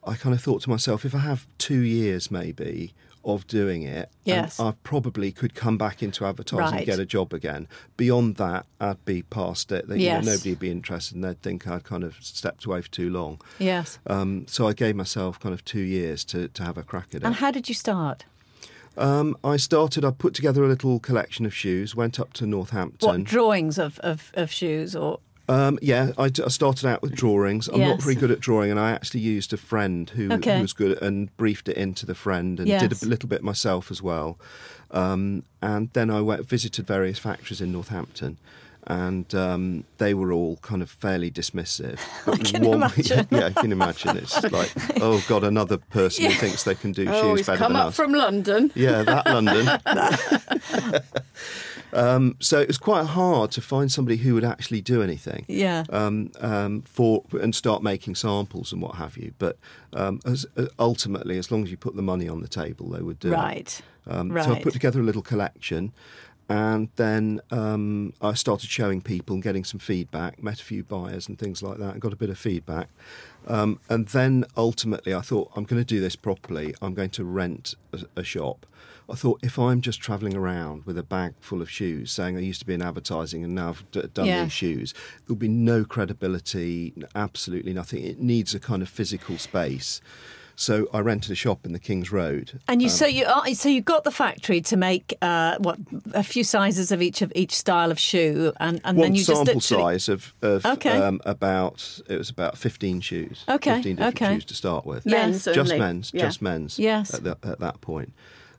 [0.06, 2.92] I kind of thought to myself, if I have two years maybe
[3.24, 4.58] of doing it, Yes.
[4.58, 6.76] I probably could come back into advertising Right.
[6.78, 7.68] and get a job again.
[7.96, 9.86] Beyond that, I'd be past it.
[9.86, 12.82] That, you know, nobody would be interested, and they'd think I'd kind of stepped away
[12.82, 13.40] for too long.
[13.60, 14.00] yes.
[14.08, 17.22] Um, so I gave myself kind of two years to, to have a crack at
[17.22, 17.24] it.
[17.24, 18.24] And how did you start?
[18.96, 20.04] Um, I started.
[20.04, 21.94] I put together a little collection of shoes.
[21.96, 23.08] Went up to Northampton.
[23.08, 27.14] What drawings of, of, of shoes or Um, yeah, I, d- I started out with
[27.14, 27.68] drawings.
[27.68, 30.56] I'm not very good at drawing, and I actually used a friend who, Okay.
[30.56, 32.82] who was good and briefed it into the friend and Yes.
[32.82, 34.38] did a little bit myself as well.
[34.90, 38.36] Um, and then I went visited various factories in Northampton.
[38.88, 42.00] And um, they were all kind of fairly dismissive.
[42.26, 43.28] But can imagine.
[43.30, 44.16] yeah, I can imagine.
[44.16, 47.58] It's like, oh God, another person who thinks they can do Oh, shoes he's better
[47.58, 47.96] come than up us.
[47.96, 48.72] from London.
[48.74, 49.68] Yeah, that London.
[51.92, 55.44] um, so it was quite hard to find somebody who would actually do anything.
[55.48, 55.84] Yeah.
[55.90, 59.32] Um, um, for and start making samples and what have you.
[59.38, 59.58] But
[59.92, 63.02] um, as, uh, ultimately, as long as you put the money on the table, they
[63.02, 63.36] would do it.
[63.36, 63.82] Right.
[64.06, 65.92] Um, So I put together a little collection,
[66.48, 70.42] and then um, I started showing people and getting some feedback.
[70.42, 72.88] Met a few buyers and things like that, and got a bit of feedback.
[73.46, 76.74] Um, and then ultimately, I thought I'm going to do this properly.
[76.82, 78.66] I'm going to rent a, a shop.
[79.10, 82.40] I thought if I'm just travelling around with a bag full of shoes, saying I
[82.40, 84.44] used to be in advertising and now I've d- done Yeah.
[84.44, 84.94] these shoes,
[85.26, 88.04] there'll be no credibility, absolutely nothing.
[88.04, 90.00] It needs a kind of physical space.
[90.54, 92.60] So I rented a shop in the King's Road.
[92.68, 95.78] And you Um, so you are, so you got the factory to make uh, what
[96.14, 99.28] a few sizes of each of each style of shoe, and, and then you just
[99.36, 100.90] sample literally, size of, of Okay.
[100.98, 104.34] um, about it was about 15 shoes Okay, 15 different okay.
[104.34, 105.78] shoes to start with Men's just only.
[105.78, 106.22] men's Yeah.
[106.22, 107.14] just men's Yes.
[107.14, 108.12] at, the, at that point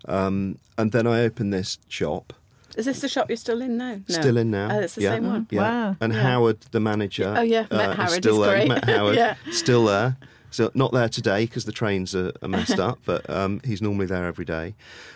[0.06, 2.34] um, and then I opened this shop
[2.76, 3.96] Is this the shop you're still in now?
[4.10, 4.16] No.
[4.22, 5.12] still in now Oh, it's the yeah.
[5.12, 5.48] same one.
[5.52, 5.62] yeah.
[5.62, 5.96] Wow.
[6.02, 6.22] and Yeah.
[6.24, 8.68] Howard the manager Oh, yeah, met is Howard, still there great.
[8.68, 9.36] met Howard Yeah.
[9.52, 10.18] still there
[10.54, 14.06] so not there today because the trains are, are messed up but um, he's normally
[14.06, 14.76] there every day.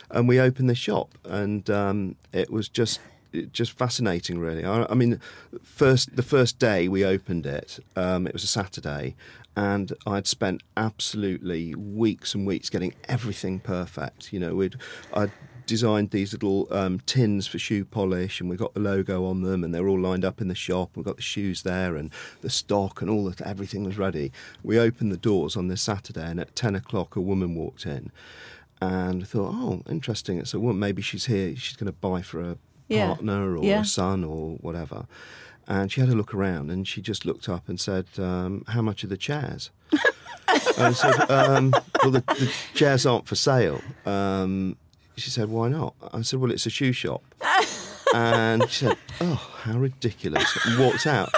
[0.10, 3.00] And we opened this shop and um, it was just
[3.52, 4.66] just fascinating really.
[4.66, 5.20] I, I mean
[5.62, 9.16] first the first day we opened it um, it was a Saturday
[9.56, 14.34] and I'd spent absolutely weeks and weeks getting everything perfect.
[14.34, 14.76] You know we'd
[15.14, 15.32] I'd
[15.68, 19.64] designed these little um, tins for shoe polish and we got the logo on them
[19.64, 22.10] and they're all lined up in the shop we've got the shoes there and
[22.42, 24.32] the stock and all that everything was ready
[24.64, 28.12] we opened the doors on this saturday and at 10 o'clock a woman walked in
[28.82, 32.22] and I thought oh interesting it's a woman maybe she's here she's going to buy
[32.22, 33.08] for a Yeah.
[33.08, 33.82] partner or Yeah.
[33.82, 35.06] a son or whatever
[35.68, 38.82] and she had a look around and she just looked up and said um, how
[38.82, 39.70] much are the chairs
[40.78, 43.82] and I said, um, well, the, the chairs aren't for sale.
[44.06, 44.78] Um,
[45.18, 45.94] she said, why not?
[46.14, 47.24] I said, well, it's a shoe shop.
[48.14, 50.58] and she said, oh, how ridiculous.
[50.66, 51.30] And walked out.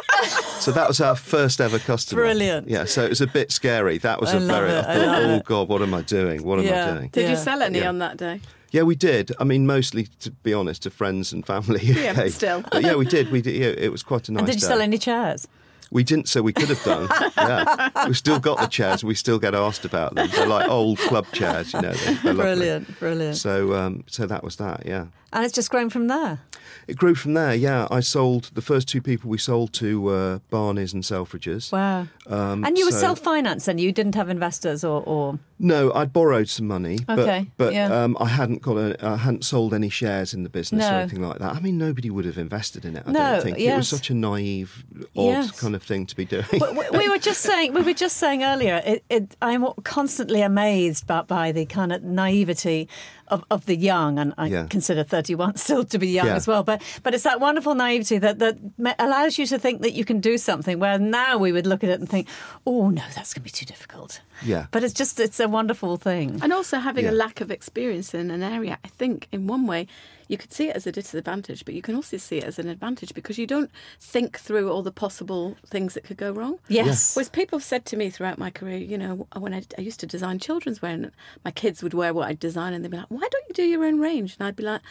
[0.60, 2.24] So that was our first ever customer.
[2.24, 2.68] Brilliant.
[2.68, 3.98] Yeah, so it was a bit scary.
[4.00, 5.46] That was I a very, it, I I thought, love oh, it.
[5.46, 6.44] God, what am I doing?
[6.44, 7.10] What am I doing?
[7.10, 7.90] Did you sell any Yeah.
[7.90, 8.42] on that day?
[8.72, 9.32] Yeah, we did.
[9.40, 11.80] I mean, mostly, to be honest, to friends and family.
[11.84, 12.30] Yeah, came.
[12.30, 12.64] still.
[12.72, 13.32] But yeah, we did.
[13.32, 13.56] We did.
[13.56, 14.68] Yeah, it was quite a nice and did you day.
[14.68, 15.48] sell any chairs?
[15.92, 17.08] We didn't, so we could have done.
[17.38, 19.04] yeah, we've still got the chairs.
[19.04, 20.30] We still get asked about them.
[20.30, 21.94] They're like old club chairs, you know.
[21.94, 22.34] They're, they're.
[22.36, 23.38] Brilliant, brilliant.
[23.38, 24.84] So, um, so that was that.
[24.86, 26.40] Yeah, and it's just grown from there.
[26.88, 27.54] it grew from there.
[27.56, 31.72] Yeah, I sold the first two people we sold to were Barney's and Selfridges.
[31.72, 32.08] Wow.
[32.28, 36.14] Um, and you were so- self-financed, and you didn't have investors, or, or No, I'd
[36.14, 38.04] borrowed some money, but Okay, but yeah.
[38.04, 41.22] um, I hadn't got a, I hadn't sold any shares in the business or anything
[41.22, 41.56] like that.
[41.56, 43.04] I mean, nobody would have invested in it.
[43.08, 44.84] I No, don't think it was such a naive,
[45.16, 45.52] odd Yes.
[45.60, 46.46] kind of thing to be doing.
[46.54, 50.42] we, we- we were just saying we were just saying earlier it, it, i'm constantly
[50.42, 52.88] amazed by, by the kind of naivety
[53.30, 54.66] of, of the young and i Yeah.
[54.70, 56.36] consider 31 still to be young Yeah.
[56.36, 58.58] as well but but it's that wonderful naivety that that
[59.00, 61.90] allows you to think that you can do something where now we would look at
[61.90, 62.28] it and think
[62.66, 64.66] oh no that's going to be too difficult Yeah.
[64.72, 68.32] but it's just it's a wonderful thing And also having a lack of experience in
[68.32, 69.88] an area, I think in one way
[70.30, 72.70] you could see it as a disadvantage, but you can also see it as an
[72.70, 76.60] advantage because you don't think through all the possible things that could go wrong.
[76.70, 79.82] yes Whereas people have said to me throughout my career, you know, when I, I
[79.82, 81.12] used to design children's wear, and
[81.44, 83.64] my kids would wear what I'd design, and they'd be like, "Why don't you do
[83.64, 84.82] your own range?" And I'd be like,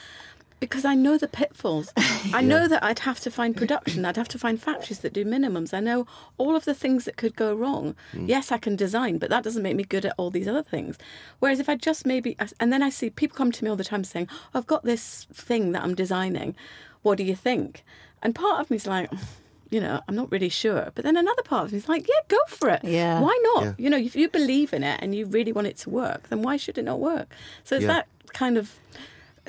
[0.61, 1.92] "Because I know the pitfalls.
[2.33, 4.05] I know that I'd have to find production.
[4.05, 5.73] I'd have to find factories that do minimums.
[5.73, 7.94] I know all of the things that could go wrong.
[8.12, 8.27] Hmm.
[8.27, 10.99] Yes, I can design, but that doesn't make me good at all these other things.
[11.38, 13.85] Whereas if I just maybe, and then I see people come to me all the
[13.85, 16.57] time saying, "I've got this thing that I'm designing.
[17.03, 17.85] What do you think?"
[18.23, 19.11] And part of me's like
[19.71, 20.90] you know, I'm not really sure.
[20.94, 22.81] But then another part of me is like, yeah, go for it.
[22.85, 23.21] Yeah.
[23.21, 23.64] Why not?
[23.64, 23.73] Yeah.
[23.77, 26.40] You know, if you believe in it and you really want it to work, then
[26.40, 27.35] why should it not work?
[27.64, 27.88] So it's Yeah.
[27.88, 28.77] that kind of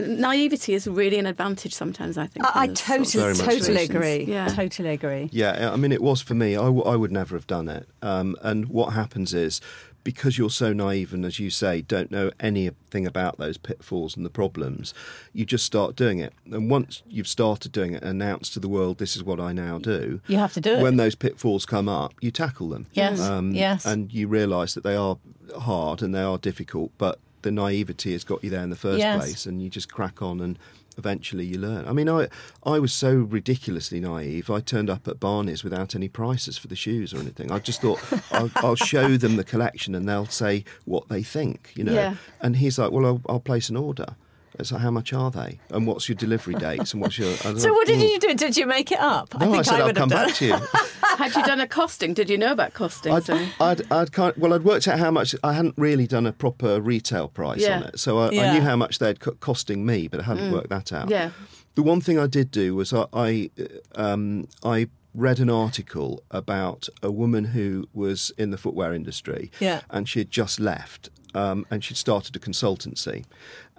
[0.01, 2.45] naivety is really an advantage sometimes, I think.
[2.45, 3.59] I, I in those sorts of totally Very much so.
[3.59, 4.47] totally agree Yeah.
[4.47, 6.55] totally agree Yeah, I mean, it was for me.
[6.55, 7.87] I, w- I would never have done it.
[8.01, 9.61] Um, and what happens is,
[10.05, 14.25] because you're so naive and, as you say, don't know anything about those pitfalls and
[14.25, 14.93] the problems,
[15.33, 16.33] you just start doing it.
[16.49, 19.51] And once you've started doing it and announced to the world, this is what I
[19.51, 20.81] now do, You have to do it.
[20.81, 22.87] When those pitfalls come up, you tackle them.
[22.93, 23.19] Yes,
[23.51, 23.85] yes.
[23.85, 25.17] And you realise that they are
[25.59, 28.99] hard and they are difficult, but the naivety has got you there in the first
[28.99, 29.17] Yes.
[29.17, 30.57] place, and you just crack on and
[30.97, 31.87] eventually you learn.
[31.87, 32.27] I mean, I
[32.63, 34.49] I was so ridiculously naive.
[34.49, 37.51] I turned up at Barney's without any prices for the shoes or anything.
[37.51, 37.99] I just thought
[38.31, 41.93] I'll, I'll show them the collection and they'll say what they think, you know.
[41.93, 42.15] Yeah.
[42.41, 44.15] And he's like, "Well, I'll, I'll place an order."
[44.57, 45.59] It's like, how much are they?
[45.69, 46.93] And what's your delivery dates?
[46.93, 47.29] And what's your.
[47.29, 47.73] I So know.
[47.73, 48.09] what did Mm.
[48.11, 48.33] you do?
[48.33, 49.33] Did you make it up?
[49.39, 50.27] No, I, think said I I'll would come have done.
[50.27, 50.53] back to you.
[51.17, 52.13] Had you done a costing?
[52.13, 53.13] Did you know about costing?
[53.13, 53.49] I'd, Zoe?
[53.59, 55.35] I'd, I'd kind well, I'd worked out how much.
[55.43, 57.77] I hadn't really done a proper retail price Yeah.
[57.77, 60.51] on it, so I, I knew how much they'd co- costing me, but I hadn't
[60.51, 61.09] worked that out.
[61.09, 61.31] Yeah.
[61.75, 63.49] The one thing I did do was I I,
[63.95, 69.81] um, I read an article about a woman who was in the footwear industry, Yeah.
[69.89, 73.25] and she had just left, um, and she'd started a consultancy,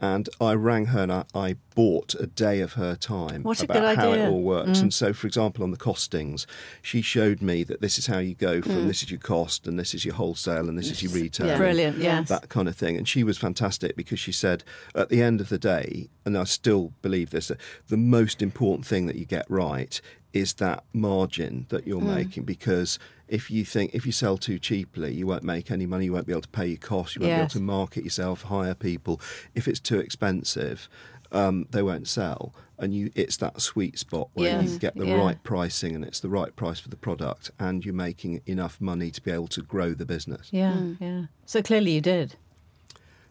[0.01, 3.65] and I rang her and I, I bought a day of her time What a
[3.65, 4.27] about good how idea.
[4.27, 4.79] it all works.
[4.79, 4.83] Mm.
[4.83, 6.47] And so, for example, on the costings,
[6.81, 8.87] she showed me that this is how you go from mm.
[8.87, 11.47] this is your cost and this is your wholesale and this is your retail.
[11.47, 11.59] Yeah.
[11.59, 12.29] Brilliant, yes.
[12.29, 12.97] That kind of thing.
[12.97, 16.45] And she was fantastic because she said at the end of the day, and I
[16.45, 17.59] still believe this, that
[17.89, 20.01] the most important thing that you get right
[20.33, 25.12] is that margin that you're making because if you think if you sell too cheaply
[25.12, 27.31] you won't make any money you won't be able to pay your costs you won't
[27.33, 29.21] be able to market yourself hire people.
[29.55, 30.88] If it's too expensive
[31.33, 32.55] um, they won't sell.
[32.79, 35.16] And you it's that sweet spot where Yes, you get the yeah.
[35.16, 39.11] right pricing and it's the right price for the product and you're making enough money
[39.11, 40.49] to be able to grow the business.
[40.51, 41.25] Yeah, yeah.
[41.45, 42.37] So clearly you did.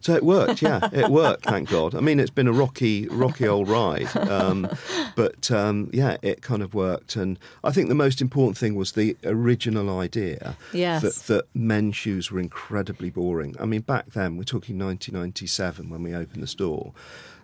[0.01, 1.45] So it worked, yeah, it worked.
[1.45, 1.93] Thank God.
[1.93, 4.69] I mean, it's been a rocky, rocky old ride, um,
[5.15, 7.15] but um, yeah, it kind of worked.
[7.15, 11.01] And I think the most important thing was the original idea Yes.
[11.01, 13.55] that that men's shoes were incredibly boring.
[13.59, 16.93] I mean, back then we're talking 1997 when we opened the store.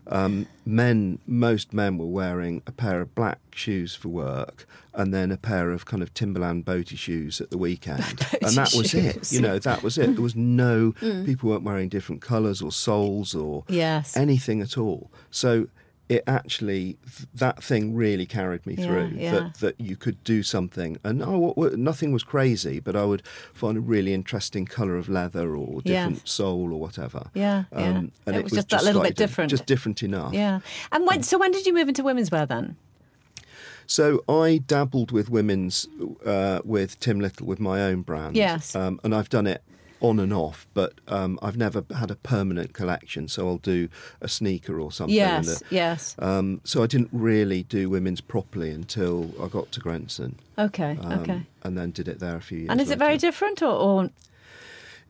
[0.08, 5.32] Um, men, most men were wearing a pair of black shoes for work, and then
[5.32, 8.04] a pair of kind of Timberland boaty shoes at the weekend,
[8.41, 9.32] and that was it.
[9.32, 10.13] You know, that was it.
[10.13, 14.15] There was no people weren't wearing different colours or soles or Yes.
[14.15, 15.10] anything at all.
[15.32, 15.68] So
[16.08, 16.98] it actually
[17.34, 19.32] that thing really carried me Yeah, through yeah.
[19.32, 23.76] that that you could do something and oh nothing was crazy but I would find
[23.78, 26.22] a really interesting color of leather or different Yes.
[26.32, 27.88] sole or whatever Yeah, Um, yeah.
[27.98, 29.50] and It it, was just that little bit different.
[29.50, 30.60] just different enough Yeah.
[30.91, 32.76] And when, so when did you move into women's wear then?
[33.88, 35.88] So I dabbled with women's
[36.26, 38.36] uh, with Tim Little with my own brand.
[38.36, 38.76] Yes.
[38.76, 39.63] Um, and I've done it
[40.02, 43.28] on and off, but um, I've never had a permanent collection.
[43.28, 43.88] So I'll do
[44.22, 45.16] a sneaker or something.
[45.16, 46.16] Yes, a- yes.
[46.20, 50.40] Um, so I didn't really do women's properly until I got to Grenson.
[50.58, 51.42] Okay, um, okay.
[51.64, 52.70] And then did it there a few years.
[52.70, 54.10] And is it very different or, or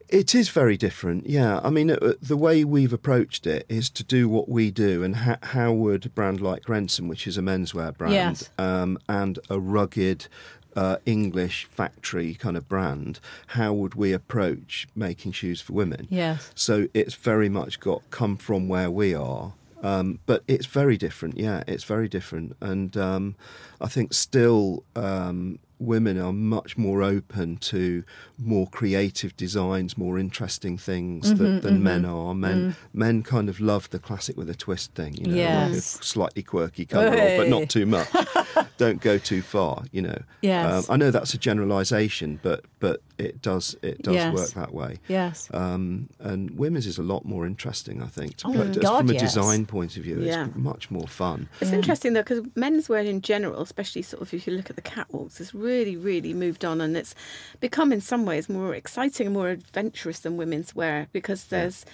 [0.08, 1.60] It is very different, yeah.
[1.63, 5.15] I mean, uh, the way we've approached it is to do what we do, and
[5.15, 8.50] ha- how would a brand like Grenson, which is a menswear brand, Yes.
[8.60, 10.28] um, and a rugged
[10.75, 16.07] uh, English factory kind of brand, how would we approach making shoes for women?
[16.09, 16.51] Yes.
[16.55, 19.53] So it's very much got come from where we are.
[19.83, 21.63] Um, but it's very different, yeah.
[21.67, 23.35] It's very different, and um,
[23.79, 28.03] I think still um, women are much more open to
[28.38, 32.33] more creative designs, more interesting things Mm-hmm, than, than men are.
[32.35, 32.75] Men Mm.
[32.93, 36.43] men kind of love the classic with a twist thing, you know, like a slightly
[36.43, 38.07] quirky cover, but not too much.
[38.77, 40.19] Don't go too far, you know.
[40.41, 40.88] Yes.
[40.89, 44.33] Um, I know that's a generalisation, but but it does it does Yes.
[44.33, 44.99] work that way.
[45.07, 45.49] yes?
[45.53, 48.38] Um, and women's is a lot more interesting, I think.
[48.38, 48.67] To Oh, play.
[48.81, 49.21] God, from a yes.
[49.21, 50.47] design point of view, Yeah.
[50.47, 51.47] it's much more fun.
[51.61, 54.81] It's interesting though because menswear in general, especially sort of if you look at the
[54.81, 57.15] catwalks, has really, really really moved on, and it's
[57.60, 61.86] become in some ways more exciting and more adventurous than women's wear because there's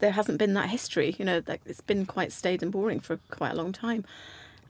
[0.00, 1.14] there hasn't been that history.
[1.18, 4.04] You know, like it's been quite staid and boring for quite a long time.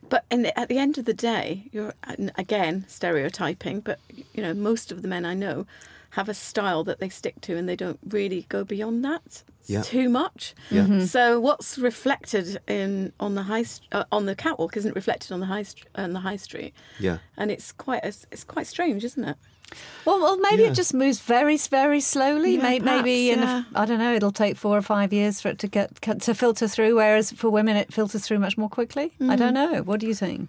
[0.09, 1.95] But in the, at the end of the day, you're
[2.37, 3.99] again stereotyping, but
[4.35, 5.67] you know most of the men I know
[6.11, 9.83] have a style that they stick to, and they don't really go beyond that Yeah.
[9.83, 10.55] too much.
[10.71, 10.83] Yeah.
[10.83, 11.01] Mm-hmm.
[11.05, 15.47] So what's reflected in on the high uh, on the catwalk isn't reflected on the
[15.47, 17.19] high st- on the high street, Yeah.
[17.37, 19.37] and it's quite a, it's quite strange, isn't it?
[20.05, 20.71] Well, well, maybe Yeah.
[20.71, 22.57] it just moves very, very slowly.
[22.57, 23.63] Yeah, May- maybe perhaps, in yeah.
[23.73, 24.13] a, I don't know.
[24.15, 26.97] It'll take four or five years for it to get to filter through.
[26.97, 29.13] Whereas for women, it filters through much more quickly.
[29.21, 29.73] I don't Mm.
[29.73, 29.83] know.
[29.83, 30.49] What do you think?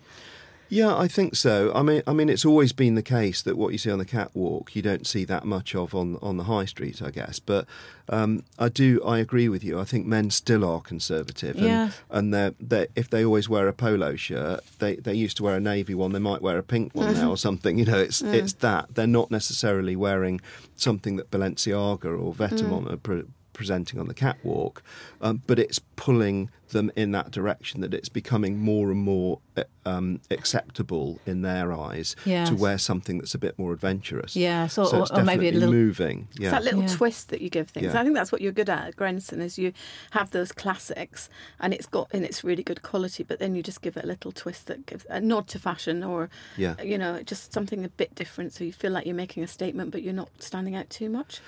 [0.73, 1.69] Yeah, I think so.
[1.75, 4.05] I mean, I mean, it's always been the case that what you see on the
[4.05, 7.39] catwalk, you don't see that much of on on the high street, I guess.
[7.39, 7.65] But
[8.07, 9.77] um, I do, I agree with you.
[9.77, 11.91] I think men still are conservative, and, Yeah.
[12.09, 15.57] and they're, they if they always wear a polo shirt, they they used to wear
[15.57, 17.77] a navy one, they might wear a pink one now or something.
[17.77, 20.39] You know, it's it's that they're not necessarily wearing
[20.77, 24.81] something that Balenciaga or Vetements are pre- presenting on the catwalk,
[25.21, 29.63] um, but it's pulling them in that direction that it's becoming more and more uh,
[29.85, 32.47] um, acceptable in their eyes Yes.
[32.49, 34.35] to wear something that's a bit more adventurous.
[34.37, 36.27] Yeah, so- so or- it's or maybe a little- moving.
[36.31, 36.87] It's Yeah, that little Yeah.
[36.95, 37.87] twist that you give things.
[37.93, 37.99] Yeah.
[37.99, 39.73] I think that's what you're good at at Grenson is you
[40.11, 43.81] have those classics and it's got and it's really good quality, but then you just
[43.81, 46.81] give it a little twist that gives a nod to fashion or Yeah.
[46.81, 49.91] you know just something a bit different, so you feel like you're making a statement,
[49.91, 51.41] but you're not standing out too much.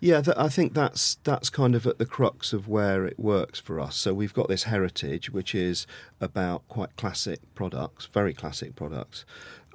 [0.00, 3.58] Yeah, th- I think that's that's kind of at the crux of where it works
[3.58, 3.96] for us.
[3.96, 5.86] So we've got this heritage, which is
[6.20, 9.24] about quite classic products, very classic products,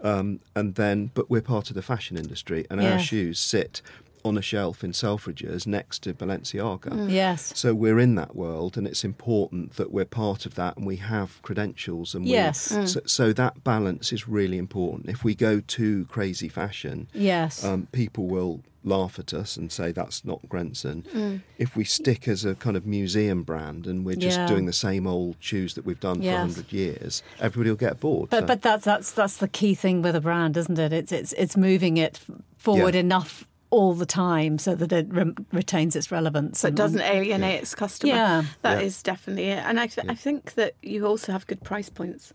[0.02, 2.94] um, and then but we're part of the fashion industry, and Yeah.
[2.94, 3.82] our shoes sit
[4.24, 7.12] on a shelf in Selfridges next to Balenciaga.
[7.12, 7.52] Yes.
[7.56, 10.98] So we're in that world, and it's important that we're part of that, and we
[10.98, 12.70] have credentials, and we- Yes.
[12.72, 12.88] Mm.
[12.88, 15.10] so, so that balance is really important.
[15.10, 17.64] If we go too crazy fashion, Yes.
[17.64, 21.06] um, people will laugh at us and say that's not Grenson.
[21.14, 21.42] Mm.
[21.58, 24.48] If we stick as a kind of museum brand and we're just Yeah.
[24.48, 26.34] doing the same old shoes that we've done for Yes.
[26.36, 28.30] for hundred years, everybody will get bored.
[28.30, 30.92] But So- but that's that's that's the key thing with a brand, isn't it?
[30.92, 32.20] It's it's it's moving it
[32.58, 33.00] forward Yeah.
[33.02, 36.60] enough all the time so that it re- retains its relevance.
[36.60, 38.14] So it doesn't alienate its customer.
[38.14, 38.44] Yeah.
[38.62, 39.12] that is Yeah.
[39.14, 39.64] definitely it.
[39.68, 42.34] And I, th- I think that you also have good price points.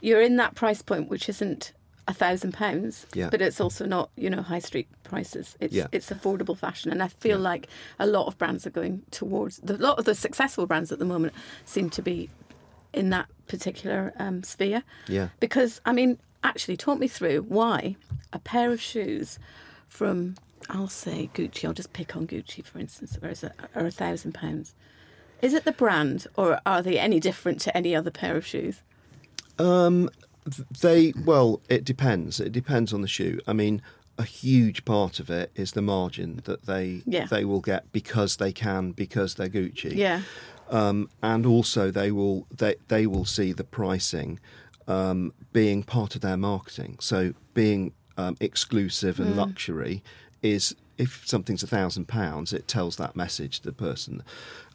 [0.00, 1.72] You're in that price point, which isn't
[2.08, 3.30] a thousand pounds, Yeah.
[3.30, 5.56] but it's also not you know high street prices.
[5.60, 5.86] It's Yeah.
[5.92, 7.68] it's affordable fashion, and I feel like
[8.00, 10.98] a lot of brands are going towards the, a lot of the successful brands at
[10.98, 11.32] the moment
[11.64, 12.28] seem to be
[12.92, 14.82] in that particular um, sphere.
[15.06, 15.28] Yeah.
[15.38, 17.94] Because I mean, actually, talk me through why
[18.32, 19.38] a pair of shoes
[19.86, 20.34] from
[20.70, 21.64] I'll say Gucci.
[21.64, 24.74] I'll just pick on Gucci for instance, or is it are a thousand pounds?
[25.40, 28.82] Is it the brand, or are they any different to any other pair of shoes?
[29.58, 30.08] Um,
[30.80, 32.40] they well, it depends.
[32.40, 33.40] It depends on the shoe.
[33.46, 33.82] I mean,
[34.18, 37.26] a huge part of it is the margin that they Yeah.
[37.26, 39.94] they will get because they can because they're Gucci.
[39.96, 40.22] Yeah,
[40.70, 44.38] um, and also they will they they will see the pricing
[44.86, 46.96] um, being part of their marketing.
[47.00, 50.02] So being um, exclusive and luxury
[50.42, 54.22] is if something's a thousand pounds, it tells that message to the person.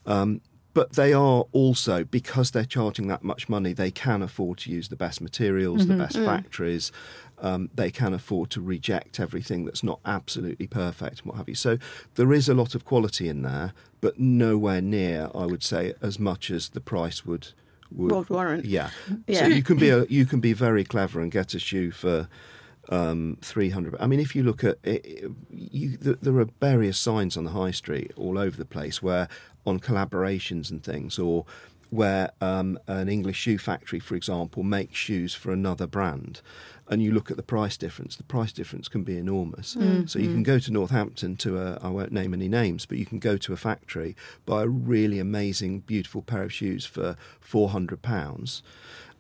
[0.06, 0.42] Um,
[0.74, 4.90] but they are also because they're charging that much money, they can afford to use
[4.90, 6.92] the best materials, the best factories.
[7.40, 11.56] Um, they can afford to reject everything that's not absolutely perfect and what have you.
[11.56, 11.80] So
[12.14, 16.20] there is a lot of quality in there, but nowhere near, I would say, as
[16.20, 17.50] much as the price would
[17.92, 18.66] would, Would warrant.
[18.66, 18.90] Yeah.
[19.28, 19.40] Yeah.
[19.40, 22.28] So you can be a you can be very clever and get a shoe for
[22.90, 27.44] um, 300 i mean if you look at it, you, there are various signs on
[27.44, 29.28] the high street all over the place where
[29.66, 31.46] on collaborations and things or
[31.90, 36.42] where um, an english shoe factory for example makes shoes for another brand.
[36.90, 38.16] And you look at the price difference.
[38.16, 39.76] The price difference can be enormous.
[40.06, 43.06] So you can go to northampton to a i won't name any names but you
[43.06, 48.02] can go to a factory buy a really amazing beautiful pair of shoes for 400
[48.02, 48.64] pounds.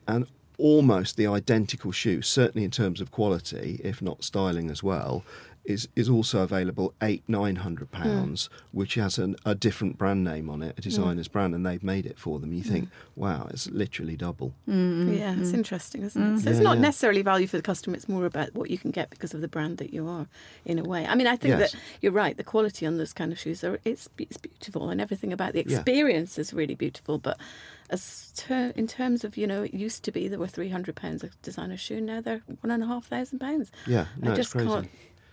[0.08, 0.27] And
[0.58, 5.24] almost the identical shoe, certainly in terms of quality, if not styling as well,
[5.67, 8.02] is is also available eight nine hundred hmm.
[8.02, 10.82] pounds, which has an, a different brand name on it, a hmm.
[10.82, 12.54] designer's brand, and they've made it for them.
[12.54, 12.70] You hmm.
[12.70, 14.54] think, wow, it's literally double.
[14.65, 16.39] yeah, it's interesting, isn't it?
[16.39, 16.84] So it's not yeah.
[16.84, 19.48] necessarily value for the customer; it's more about what you can get because of the
[19.48, 20.28] brand that you are,
[20.65, 21.06] in a way.
[21.06, 21.74] I mean, I think Yes.
[21.74, 22.38] that you're right.
[22.38, 25.65] The quality on those kind of shoes are it's it's beautiful, and everything about the
[25.67, 25.78] Yeah.
[25.78, 27.17] experience is really beautiful.
[27.17, 27.38] But
[27.89, 30.95] as ter- in terms of you know, it used to be there were three hundred
[30.95, 32.02] pounds a designer shoe.
[32.02, 33.71] Now they're one and a half thousand pounds.
[33.86, 34.89] Yeah, no, I just can't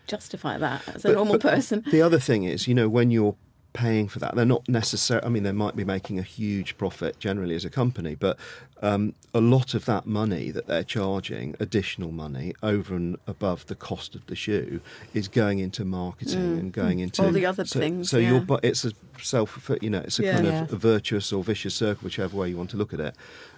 [0.06, 1.82] justify that as a But- normal person.
[1.90, 3.36] The other thing is, you know, when you're
[3.74, 5.26] paying for that, they're not necessarily.
[5.26, 8.38] I mean, they might be making a huge profit generally as a company, but
[8.80, 13.74] um, a lot of that money that they're charging, additional money over and above the
[13.74, 14.80] cost of the shoe,
[15.12, 17.24] is going into marketing and going into Mm.
[17.26, 18.30] All the other so, things, So yeah.
[18.30, 20.34] you're, but it's a self, you know, it's a Yeah.
[20.34, 20.62] kind Yeah.
[20.64, 23.14] of a virtuous or vicious circle, whichever way you want to look at it.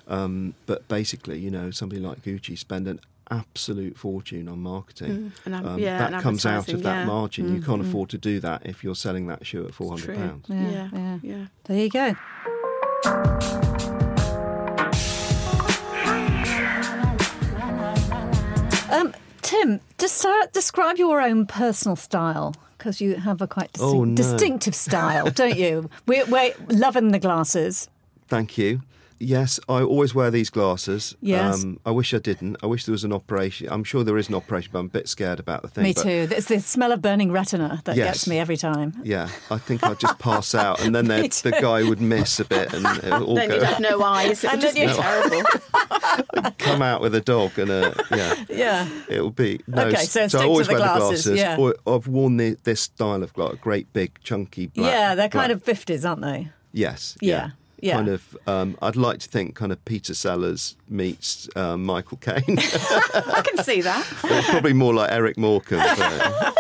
[0.08, 5.10] Um, but basically, you know, somebody like Gucci spend an absolute fortune on marketing.
[5.10, 7.02] Mm, and am- Um, yeah, that and comes out of that yeah.
[7.04, 7.54] Mm, margin.
[7.54, 10.46] You can't afford to do that if you're selling that shoe at four hundred pounds.
[10.48, 11.18] Yeah, yeah, yeah.
[11.22, 11.46] yeah.
[11.64, 12.16] There you go.
[18.90, 19.12] Um,
[19.42, 24.04] Tim, just uh, describe your own personal style because you have a quite distinct, Oh,
[24.04, 24.14] no.
[24.14, 25.90] distinctive style, don't you?
[26.06, 27.88] We're, we're loving the glasses.
[28.28, 28.80] Thank you.
[29.18, 31.12] Yes, I always wear these glasses.
[31.14, 31.64] Um, Yes.
[31.86, 32.56] I wish I didn't.
[32.62, 33.68] I wish there was an operation.
[33.70, 35.84] I'm sure there is an operation, but I'm a bit scared about the thing.
[35.84, 36.28] Me but too.
[36.30, 38.06] It's the smell of burning retina that Yes.
[38.08, 38.92] gets me every time.
[39.04, 42.44] Yeah, I think I'd just pass out, and then the, the guy would miss a
[42.44, 44.44] bit, and it would all Then go you'd have no eyes.
[44.44, 46.50] It would And just then be you- terrible.
[46.58, 48.44] come out with a dog, and a yeah.
[48.50, 48.88] Yeah.
[49.08, 49.86] It'll be no.
[49.86, 51.40] Okay, so I stick to always the wear glasses, the glasses.
[51.40, 51.56] yeah.
[51.58, 54.92] Or I've worn the, this style of glass, a great big chunky black.
[54.92, 56.50] yeah, they're kind black- of 50s, aren't they?
[56.72, 57.16] Yes.
[57.20, 57.50] Yeah, yeah.
[57.82, 58.36] Kind of.
[58.46, 62.42] Um, I'd like to think kind of Peter Sellers meets um, Michael Caine.
[62.58, 64.04] I can see that.
[64.50, 65.82] Probably more like Eric Morecambe.
[65.98, 66.56] But,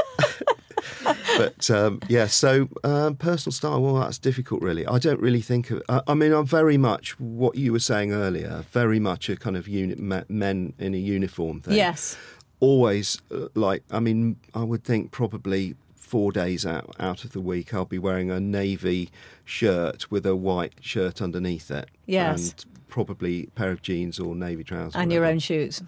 [1.38, 3.80] but um, yeah, so um, personal style.
[3.82, 4.86] Well, that's difficult, really.
[4.86, 5.82] I don't really think of.
[5.88, 8.64] I, I mean, I'm very much what you were saying earlier.
[8.72, 9.94] Very much a kind of uni-
[10.28, 11.74] men in a uniform thing.
[11.74, 12.16] Yes.
[12.60, 13.82] Always uh, like.
[13.90, 17.98] I mean, I would think probably four days out out of the week, I'll be
[17.98, 19.10] wearing a navy
[19.44, 21.88] shirt with a white shirt underneath it.
[22.06, 22.50] Yes.
[22.50, 24.94] and probably a pair of jeans or navy trousers.
[25.00, 25.82] And your own shoes.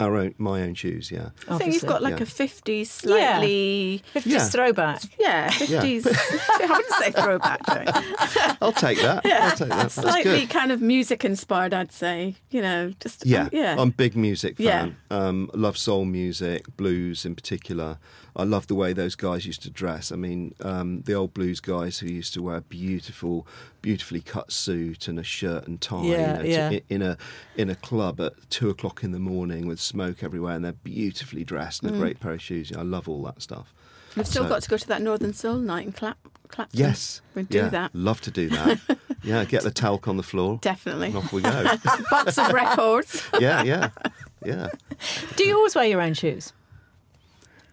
[0.00, 1.10] our own, my own shoes.
[1.10, 2.24] Yeah, I think you've got like Yeah.
[2.24, 4.02] a 50s slightly.
[4.14, 4.48] 50s Yeah.
[4.48, 5.02] throwback.
[5.18, 6.06] Yeah, 50s.
[6.60, 7.60] I wouldn't say throwback.
[7.66, 8.56] though.
[8.66, 9.24] I'll take that.
[9.24, 9.90] I'll take that.
[9.90, 12.34] Slightly kind of music inspired, I'd say.
[12.50, 13.24] You know, just.
[13.24, 13.76] Yeah, uh, yeah.
[13.78, 14.80] I'm a big music Yeah.
[14.80, 14.96] fan.
[15.10, 17.98] Um, love soul music, blues in particular.
[18.36, 20.12] I love the way those guys used to dress.
[20.12, 23.46] I mean, um, the old blues guys who used to wear a beautiful,
[23.80, 26.02] beautifully cut suit and a shirt and tie.
[26.04, 26.68] Yeah, you know, to- yeah.
[26.70, 27.16] i- in a
[27.56, 31.44] in a club at two o'clock in the morning with smoke everywhere, and they're beautifully
[31.44, 31.88] dressed Mm.
[31.88, 32.70] and a great pair of shoes.
[32.76, 33.72] I love all that stuff.
[34.16, 36.16] We've still So- got to go to that Northern Soul night and Clap,
[36.48, 36.78] Clapton.
[36.78, 37.94] Yes, We'll do yeah, that.
[37.94, 38.78] Love to do that.
[39.22, 40.58] yeah, get the talc on the floor.
[40.62, 41.08] Definitely.
[41.08, 41.64] And off we go.
[42.10, 43.22] Box of records.
[43.40, 43.90] yeah, yeah,
[44.44, 44.68] yeah.
[45.36, 46.52] Do you always wear your own shoes?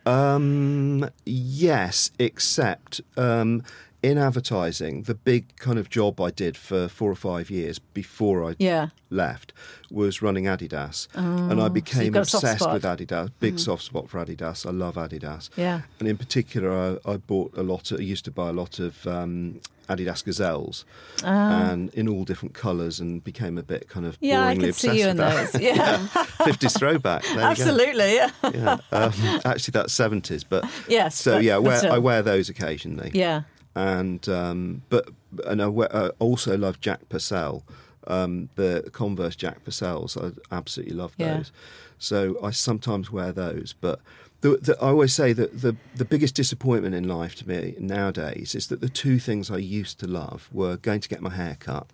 [0.06, 3.64] Um, yes, except um,
[4.02, 8.44] in advertising, the big kind of job I did for four or five years before
[8.50, 8.88] I Yeah.
[9.10, 9.54] left
[9.90, 13.30] was running Adidas, and I became soft obsessed with Adidas.
[13.40, 14.66] Big soft spot for Adidas.
[14.66, 15.50] I love Adidas.
[15.56, 15.82] Yeah.
[16.00, 17.92] and in particular, I, I bought a lot.
[17.92, 20.86] Of, I used to buy a lot of um, Adidas Gazelles,
[21.24, 25.00] and in all different colours, and became a bit kind of Yeah, I could see
[25.00, 25.60] you in those.
[25.60, 25.98] Yeah,
[26.46, 27.24] Fifties throwback.
[27.24, 28.16] There you go absolutely.
[28.16, 28.30] Yeah.
[28.54, 28.78] yeah.
[28.92, 29.12] Um,
[29.46, 31.92] actually, that's seventies, but Yes, So but- yeah, I wear.
[31.92, 33.12] I wear those occasionally.
[33.14, 33.44] Yeah.
[33.76, 35.10] and um, but
[35.46, 37.64] and I wear, uh, also love Jack Purcell,
[38.08, 40.16] um, the Converse Jack Purcells.
[40.18, 41.38] I absolutely love Yeah.
[41.38, 41.52] those.
[42.00, 44.00] So I sometimes wear those, but.
[44.44, 48.56] The, the, I always say that the, the biggest disappointment in life to me nowadays
[48.56, 51.56] is that the two things I used to love were going to get my hair
[51.62, 51.88] cut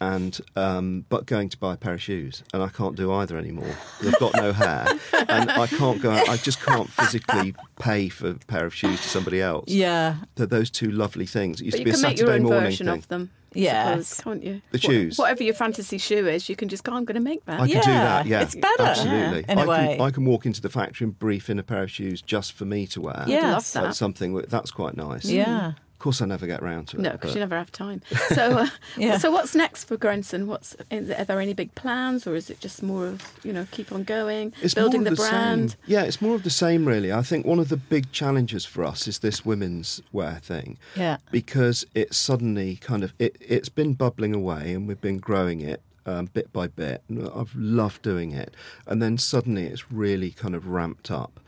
[0.00, 3.36] and um, but going to buy a pair of shoes, and I can't do either
[3.36, 3.74] anymore.
[4.02, 4.86] I've got no hair,
[5.28, 6.12] and I can't go.
[6.12, 9.68] Out, I just can't physically pay for a pair of shoes to somebody else.
[9.68, 10.16] Yeah.
[10.36, 11.60] Those two lovely things.
[11.60, 12.88] It used But to be a Saturday morning thing.
[12.88, 13.30] of them.
[13.54, 14.08] I Yes.
[14.08, 14.62] suppose, can't you?
[14.70, 15.18] The Wha- shoes.
[15.18, 17.60] Whatever your fantasy shoe is, you can just go, I'm going to make that.
[17.60, 18.26] I Yeah, could do that.
[18.26, 19.44] Yeah, it's better, Absolutely.
[19.48, 19.96] in a I way.
[19.96, 22.52] Can, I can walk into the factory and brief in a pair of shoes just
[22.52, 23.24] for me to wear.
[23.26, 23.52] Yeah.
[23.52, 23.82] love that.
[23.82, 25.24] That's something that's quite nice.
[25.24, 25.72] Yeah.
[26.00, 27.02] Of course, I never get round to it.
[27.02, 28.00] No, because you never have time.
[28.30, 29.18] So, uh, Yeah.
[29.18, 30.46] so what's next for Grenson?
[30.46, 33.92] What's are there any big plans, or is it just more of you know keep
[33.92, 35.72] on going, It's building more the, brand?
[35.72, 35.80] Same.
[35.84, 37.12] Yeah, it's more of the same, really.
[37.12, 40.78] I think one of the big challenges for us is this women's wear thing.
[40.96, 41.18] Yeah.
[41.30, 45.82] Because it's suddenly kind of it, it's been bubbling away, and we've been growing it.
[46.06, 47.02] Um, bit by bit,
[47.36, 48.54] I've loved doing it,
[48.86, 51.38] and then suddenly it's really kind of ramped up.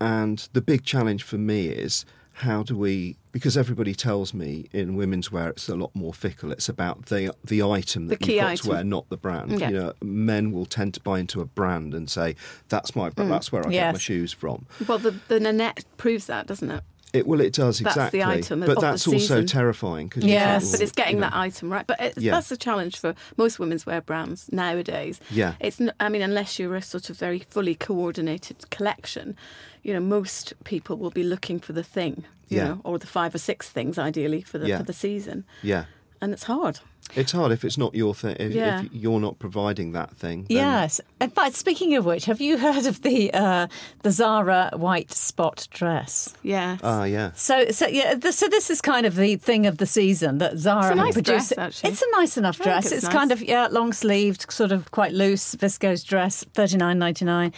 [0.00, 2.04] And the big challenge for me is
[2.40, 3.16] how do we?
[3.32, 6.52] Because everybody tells me in women's wear it's a lot more fickle.
[6.52, 8.64] It's about the the item that The you've got item.
[8.64, 9.58] to wear, not the brand.
[9.58, 9.68] Yeah.
[9.70, 12.36] You know, men will tend to buy into a brand and say
[12.68, 13.30] that's my brand.
[13.30, 14.66] That's where I get my shoes from.
[14.86, 16.82] Well, the the Nanette proves that, doesn't it?
[17.16, 18.22] It well, it does That's the exactly.
[18.22, 20.70] item but of the that's also terrifying because Yes.
[20.72, 21.86] But it's getting that item right.
[21.86, 22.32] But it's, Yeah.
[22.32, 25.20] that's a challenge for most women's wear brands nowadays.
[25.30, 25.54] Yeah.
[25.60, 25.80] It's.
[26.00, 29.36] I mean, unless you're a sort of very fully coordinated collection,
[29.82, 32.64] you know, most people will be looking for the thing, you Yeah.
[32.68, 34.78] know, or the five or six things ideally for the Yeah.
[34.78, 35.84] for the season, Yeah,
[36.20, 36.80] and it's hard.
[37.14, 38.36] It's hard if it's not your thing.
[38.38, 38.82] If, Yeah.
[38.82, 40.46] if you're not providing that thing.
[40.48, 41.00] then- Yes.
[41.20, 43.68] In fact, speaking of which, have you heard of the uh,
[44.02, 46.34] the Zara white spot dress?
[46.42, 46.80] Yes.
[46.82, 47.30] Ah, yeah.
[47.34, 48.14] So, so yeah.
[48.14, 50.94] Th- so this is kind of the thing of the season that Zara It's a
[50.94, 51.48] nice produced.
[51.54, 51.90] dress, actually.
[51.90, 52.86] It's a nice enough dress.
[52.86, 53.12] it's It's, nice.
[53.12, 57.52] kind of yeah, long sleeved, sort of quite loose viscose dress, thirty nine ninety nine.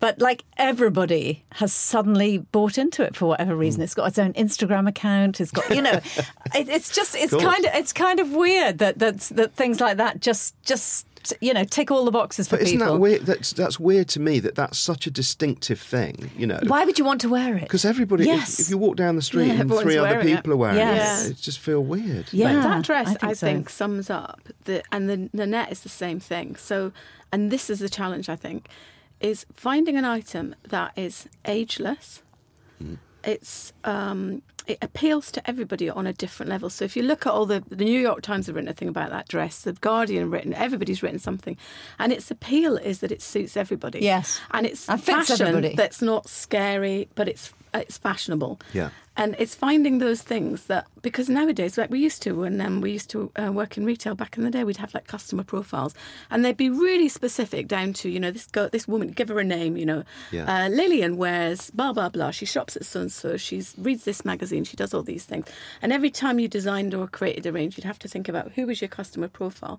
[0.00, 3.80] But like everybody has suddenly bought into it for whatever reason.
[3.80, 3.84] Hmm.
[3.84, 5.40] It's got its own Instagram account.
[5.40, 5.92] It's got you know,
[6.54, 9.96] it, it's just it's kind of it's kind of weird that that that things like
[9.98, 11.06] that just just
[11.40, 12.94] you know tick all the boxes for But isn't people.
[12.94, 13.22] that weird?
[13.22, 14.40] That's that's weird to me.
[14.40, 16.30] That that's such a distinctive thing.
[16.36, 16.60] You know.
[16.66, 17.62] Why would you want to wear it?
[17.62, 18.60] Because everybody, if- Yes.
[18.60, 20.36] if, you walk down the street Yeah, and three other wearing it.
[20.36, 21.26] people are wearing Yes.
[21.26, 22.26] it, it just feel weird.
[22.30, 23.74] Yeah, but that dress, I I think think, so.
[23.84, 26.56] sums up the and the Nanette is the same thing.
[26.56, 26.92] So,
[27.32, 28.68] and this is the challenge, I think,
[29.20, 32.20] is finding an item that is ageless.
[33.22, 36.70] It's um, it appeals to everybody on a different level.
[36.70, 38.88] So if you look at all the the New York Times have written a thing
[38.88, 41.56] about that dress, the Guardian written, everybody's written something,
[41.98, 44.00] and its appeal is that it suits everybody.
[44.00, 44.40] Yes.
[44.52, 45.74] and it's And fashion everybody.
[45.76, 48.60] that's not scary, but it's it's fashionable.
[48.72, 48.90] Yeah.
[49.16, 52.90] And it's finding those things that because nowadays, like we used to when um, we
[52.90, 55.94] used to uh, work in retail back in the day, we'd have like customer profiles,
[56.32, 59.38] and they'd be really specific down to you know this girl, this woman, give her
[59.38, 60.02] a name, you know,
[60.32, 60.64] Yeah.
[60.64, 62.32] uh, Lillian wears blah blah blah.
[62.32, 63.36] She shops at so and so.
[63.36, 64.64] She reads this magazine.
[64.64, 65.46] She does all these things.
[65.80, 68.66] And every time you designed or created a range, you'd have to think about who
[68.66, 69.78] was your customer profile.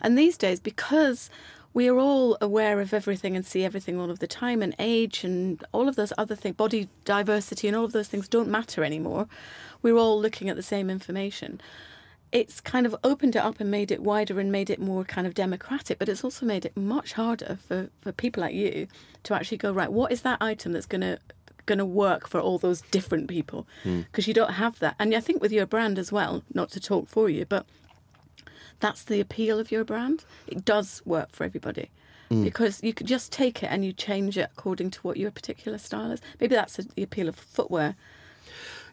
[0.00, 1.28] And these days, because
[1.72, 5.22] we are all aware of everything and see everything all of the time, and age
[5.24, 8.82] and all of those other things, body diversity and all of those things don't matter
[8.82, 9.28] anymore.
[9.82, 11.60] We're all looking at the same information.
[12.32, 15.26] It's kind of opened it up and made it wider and made it more kind
[15.26, 18.86] of democratic, but it's also made it much harder for, for people like you
[19.24, 21.18] to actually go, right, what is that item that's going to
[21.66, 24.00] going to work for all those different people hmm.
[24.00, 26.80] because you don't have that and i think with your brand as well not to
[26.80, 27.64] talk for you but
[28.80, 30.24] that's the appeal of your brand.
[30.46, 31.90] It does work for everybody
[32.30, 35.78] because you could just take it and you change it according to what your particular
[35.78, 36.20] style is.
[36.40, 37.96] Maybe that's the appeal of footwear.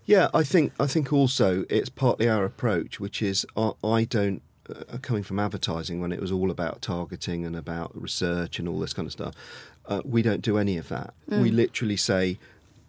[0.05, 4.41] Yeah, I think I think also it's partly our approach, which is I, I don't
[4.69, 8.79] uh, coming from advertising when it was all about targeting and about research and all
[8.79, 9.35] this kind of stuff.
[9.85, 11.13] Uh, we don't do any of that.
[11.27, 12.39] We literally say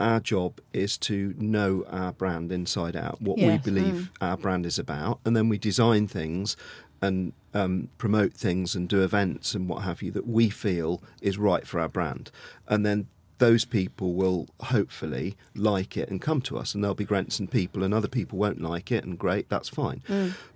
[0.01, 3.64] our job is to know our brand inside out, what we Yes.
[3.64, 6.57] believe our brand is about, and then we design things
[7.01, 11.38] and um, promote things and do events and what have you that we feel is
[11.38, 12.30] right for our brand,
[12.66, 13.07] and then
[13.38, 17.51] those people will hopefully like it and come to us, and there'll be grants and
[17.51, 20.03] people, and other people won't like it, and great, that's fine.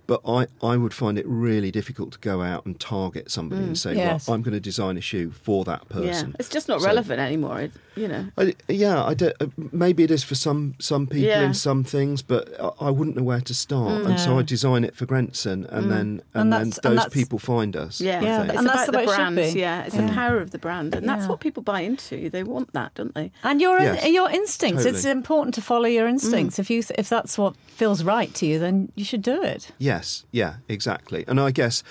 [0.05, 3.71] But I, I would find it really difficult to go out and target somebody and
[3.73, 4.27] mm, say, Yes.
[4.27, 6.29] well, I'm going to design a shoe for that person.
[6.31, 7.61] Yeah, it's just not So- relevant anymore.
[7.61, 11.27] It, you know, I, yeah, I don't, uh, maybe it is for some some people
[11.27, 11.43] Yeah.
[11.43, 14.39] in some things, but I, I wouldn't know where to start, and so mm.
[14.39, 15.89] I design it for Grenson, and mm.
[15.89, 18.01] then and, And then that's- and those people find us.
[18.01, 18.49] yeah, Yeah, think.
[18.49, 19.35] it's and that's about the the, way it should brand.
[19.35, 19.59] be.
[19.59, 20.07] Yeah, it's Yeah.
[20.07, 22.29] the power of the brand, and that's what people buy into.
[22.29, 23.31] They want that, don't they?
[23.43, 24.85] And your Yes, your instincts.
[24.85, 26.59] It's important to follow your instincts.
[26.59, 29.71] If you if that's what feels right to you, then you should do it.
[29.93, 31.23] Yes, yeah, exactly.
[31.27, 31.83] And I guess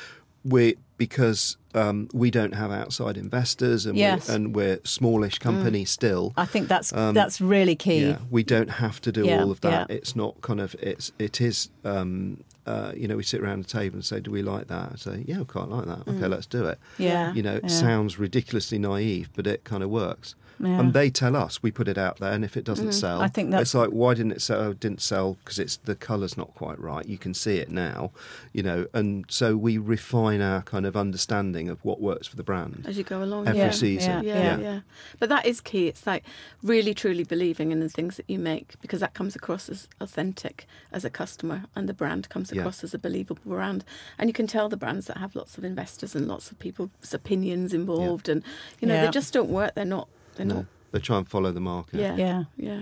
[0.44, 4.28] we because um, we don't have outside investors, and Yes.
[4.28, 6.32] we're, and we're smallish company still.
[6.36, 8.03] I think that's Um, that's really key.
[8.09, 9.86] Yeah, we don't have to do Yeah, all of that.
[9.90, 9.96] yeah.
[9.96, 11.70] It's not kind of it's it is.
[11.84, 14.90] Um, uh, you know, we sit around the table and say, "Do we like that?"
[14.92, 16.07] I say, "Yeah, we quite like that.
[16.07, 17.80] Okay, let's do it." Yeah, You know, it yeah.
[17.86, 20.36] sounds ridiculously naive, but it kind of works.
[20.62, 20.78] Yeah.
[20.80, 22.94] And they tell us we put it out there, and if it doesn't mm.
[22.94, 24.72] sell, I think that's- it's like why didn't it sell?
[24.72, 27.04] Didn't sell because it's the colour's not quite right.
[27.06, 28.12] You can see it now,
[28.52, 32.42] you know, and so we refine our kind of understanding of what works for the
[32.44, 33.70] brand As you go along, every yeah.
[33.70, 34.22] season.
[34.24, 34.58] Yeah, Yeah.
[34.58, 34.80] yeah,
[35.18, 35.88] But that is key.
[35.88, 36.24] It's like
[36.62, 40.66] really, truly believing in the things that you make because that comes across as authentic
[40.92, 42.60] as a customer, and the brand comes Yeah.
[42.62, 43.84] across as a believable brand.
[44.18, 47.12] And you can tell the brands that have lots of investors and lots of people's
[47.12, 48.42] opinions involved, and
[48.80, 49.06] you know Yeah.
[49.06, 49.74] they just don't work.
[49.74, 50.08] They're not.
[50.36, 50.64] They're No, not.
[50.92, 52.00] they try and follow the market.
[52.00, 52.44] Yeah, Yeah.
[52.56, 52.80] yeah.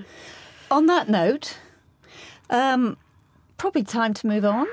[0.70, 1.58] On that note,
[2.48, 2.96] um,
[3.58, 4.66] probably time to move on.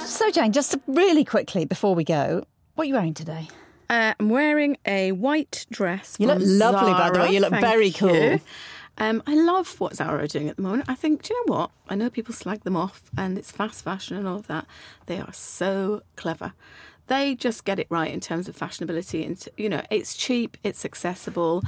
[0.00, 2.44] So, Jane, just really quickly before we go,
[2.74, 3.48] what are you wearing today?
[3.88, 6.16] Uh, I'm wearing a white dress.
[6.18, 7.30] You look from lovely, by the way.
[7.32, 8.40] You look Thank very you.
[8.98, 10.84] Um, I love what Zara are doing at the moment.
[10.88, 11.70] I think, do you know what?
[11.88, 14.66] I know people slag them off and it's fast fashion and all of that.
[15.06, 16.52] They are so clever.
[17.08, 19.26] They just get it right in terms of fashionability.
[19.26, 21.64] And, you know, it's cheap, it's accessible,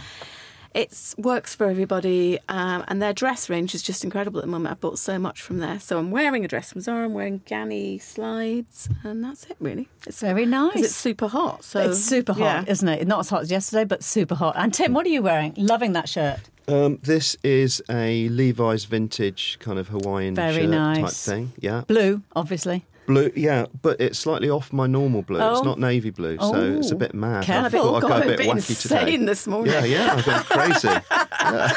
[0.74, 2.38] it works for everybody.
[2.48, 4.72] Um, and their dress range is just incredible at the moment.
[4.72, 5.78] I've bought so much from there.
[5.80, 9.88] So I'm wearing a dress from Zara, I'm wearing Ganni slides, and that's it, really.
[10.06, 10.76] It's Very nice.
[10.76, 11.64] it's super hot.
[11.64, 12.72] So it's super hot, yeah.
[12.72, 13.06] isn't it?
[13.06, 14.54] Not as hot as yesterday, but super hot.
[14.56, 15.54] And Tim, what are you wearing?
[15.56, 16.40] Loving that shirt.
[16.66, 21.24] Um, this is a Levi's vintage kind of Hawaiian Very shirt type nice.
[21.24, 21.52] thing.
[21.58, 22.84] Yeah, Blue, obviously.
[23.06, 23.30] Blue.
[23.34, 25.40] Yeah, but it's slightly off my normal blue.
[25.40, 25.52] Oh.
[25.52, 26.98] It's not navy blue, so it's a Oh.
[26.98, 27.44] bit mad.
[27.44, 27.96] Careful.
[27.96, 29.16] I thought Got go a a bit, bit wacky insane today.
[29.24, 29.72] this morning.
[29.72, 30.88] Yeah, yeah, I've gone crazy.
[30.88, 31.72] Yeah.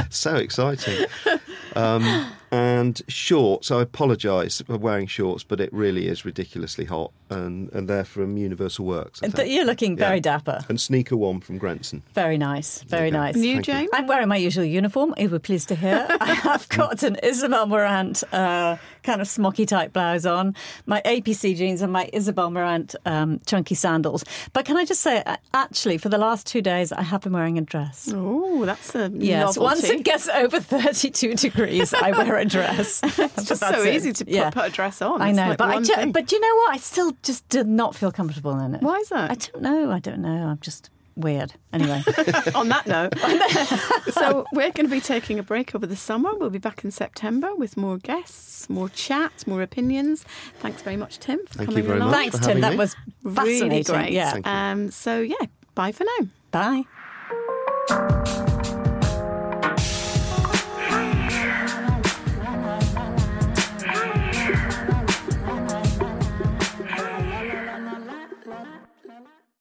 [0.10, 1.06] so exciting.
[1.76, 3.70] Um, and shorts.
[3.70, 8.36] I apologise for wearing shorts, but it really is ridiculously hot, and and they're from
[8.36, 9.20] Universal Works.
[9.22, 9.52] I Th- think.
[9.54, 10.20] You're looking very Yeah.
[10.20, 10.64] dapper.
[10.68, 12.02] And sneaker one from Grenson.
[12.14, 12.82] Very nice.
[12.82, 13.34] Very you nice.
[13.34, 15.14] And you, Thank I'm wearing my usual uniform.
[15.18, 16.06] You were pleased to hear.
[16.20, 20.54] I have got an Isabel Marant uh, kind of smocky type blouse on,
[20.86, 24.24] my APC jeans, and my Isabel Marant um, chunky sandals.
[24.52, 27.32] But can I just say, uh, actually, for the last two days, I have been
[27.32, 28.10] wearing a dress.
[28.12, 29.60] Oh, that's a Yes, novelty.
[29.60, 33.00] once it gets over 32 degrees, I wear a dress.
[33.04, 35.20] it's just so easy to put, put a dress on.
[35.22, 36.12] I know, like but I one ju- thing.
[36.12, 36.74] but you know what?
[36.74, 38.82] I still just did not feel comfortable in it.
[38.82, 39.30] Why is that?
[39.30, 39.90] I don't know.
[39.90, 40.46] I don't know.
[40.48, 41.52] I'm just weird.
[41.72, 42.02] Anyway,
[42.54, 43.12] on that note,
[44.14, 46.30] so we're going to be taking a break over the summer.
[46.34, 50.24] We'll be back in September with more guests, more chat, more opinions.
[50.60, 52.10] Thanks very much, Tim, for Thank you coming very along.
[52.12, 52.18] much.
[52.30, 52.46] thanks, Tim.
[52.48, 52.76] having That me.
[52.78, 54.12] was Really great.
[54.12, 54.30] Yeah.
[54.32, 54.52] Thank you.
[54.52, 55.36] Um, so yeah,
[55.74, 56.28] bye for now.
[56.52, 58.39] Bye.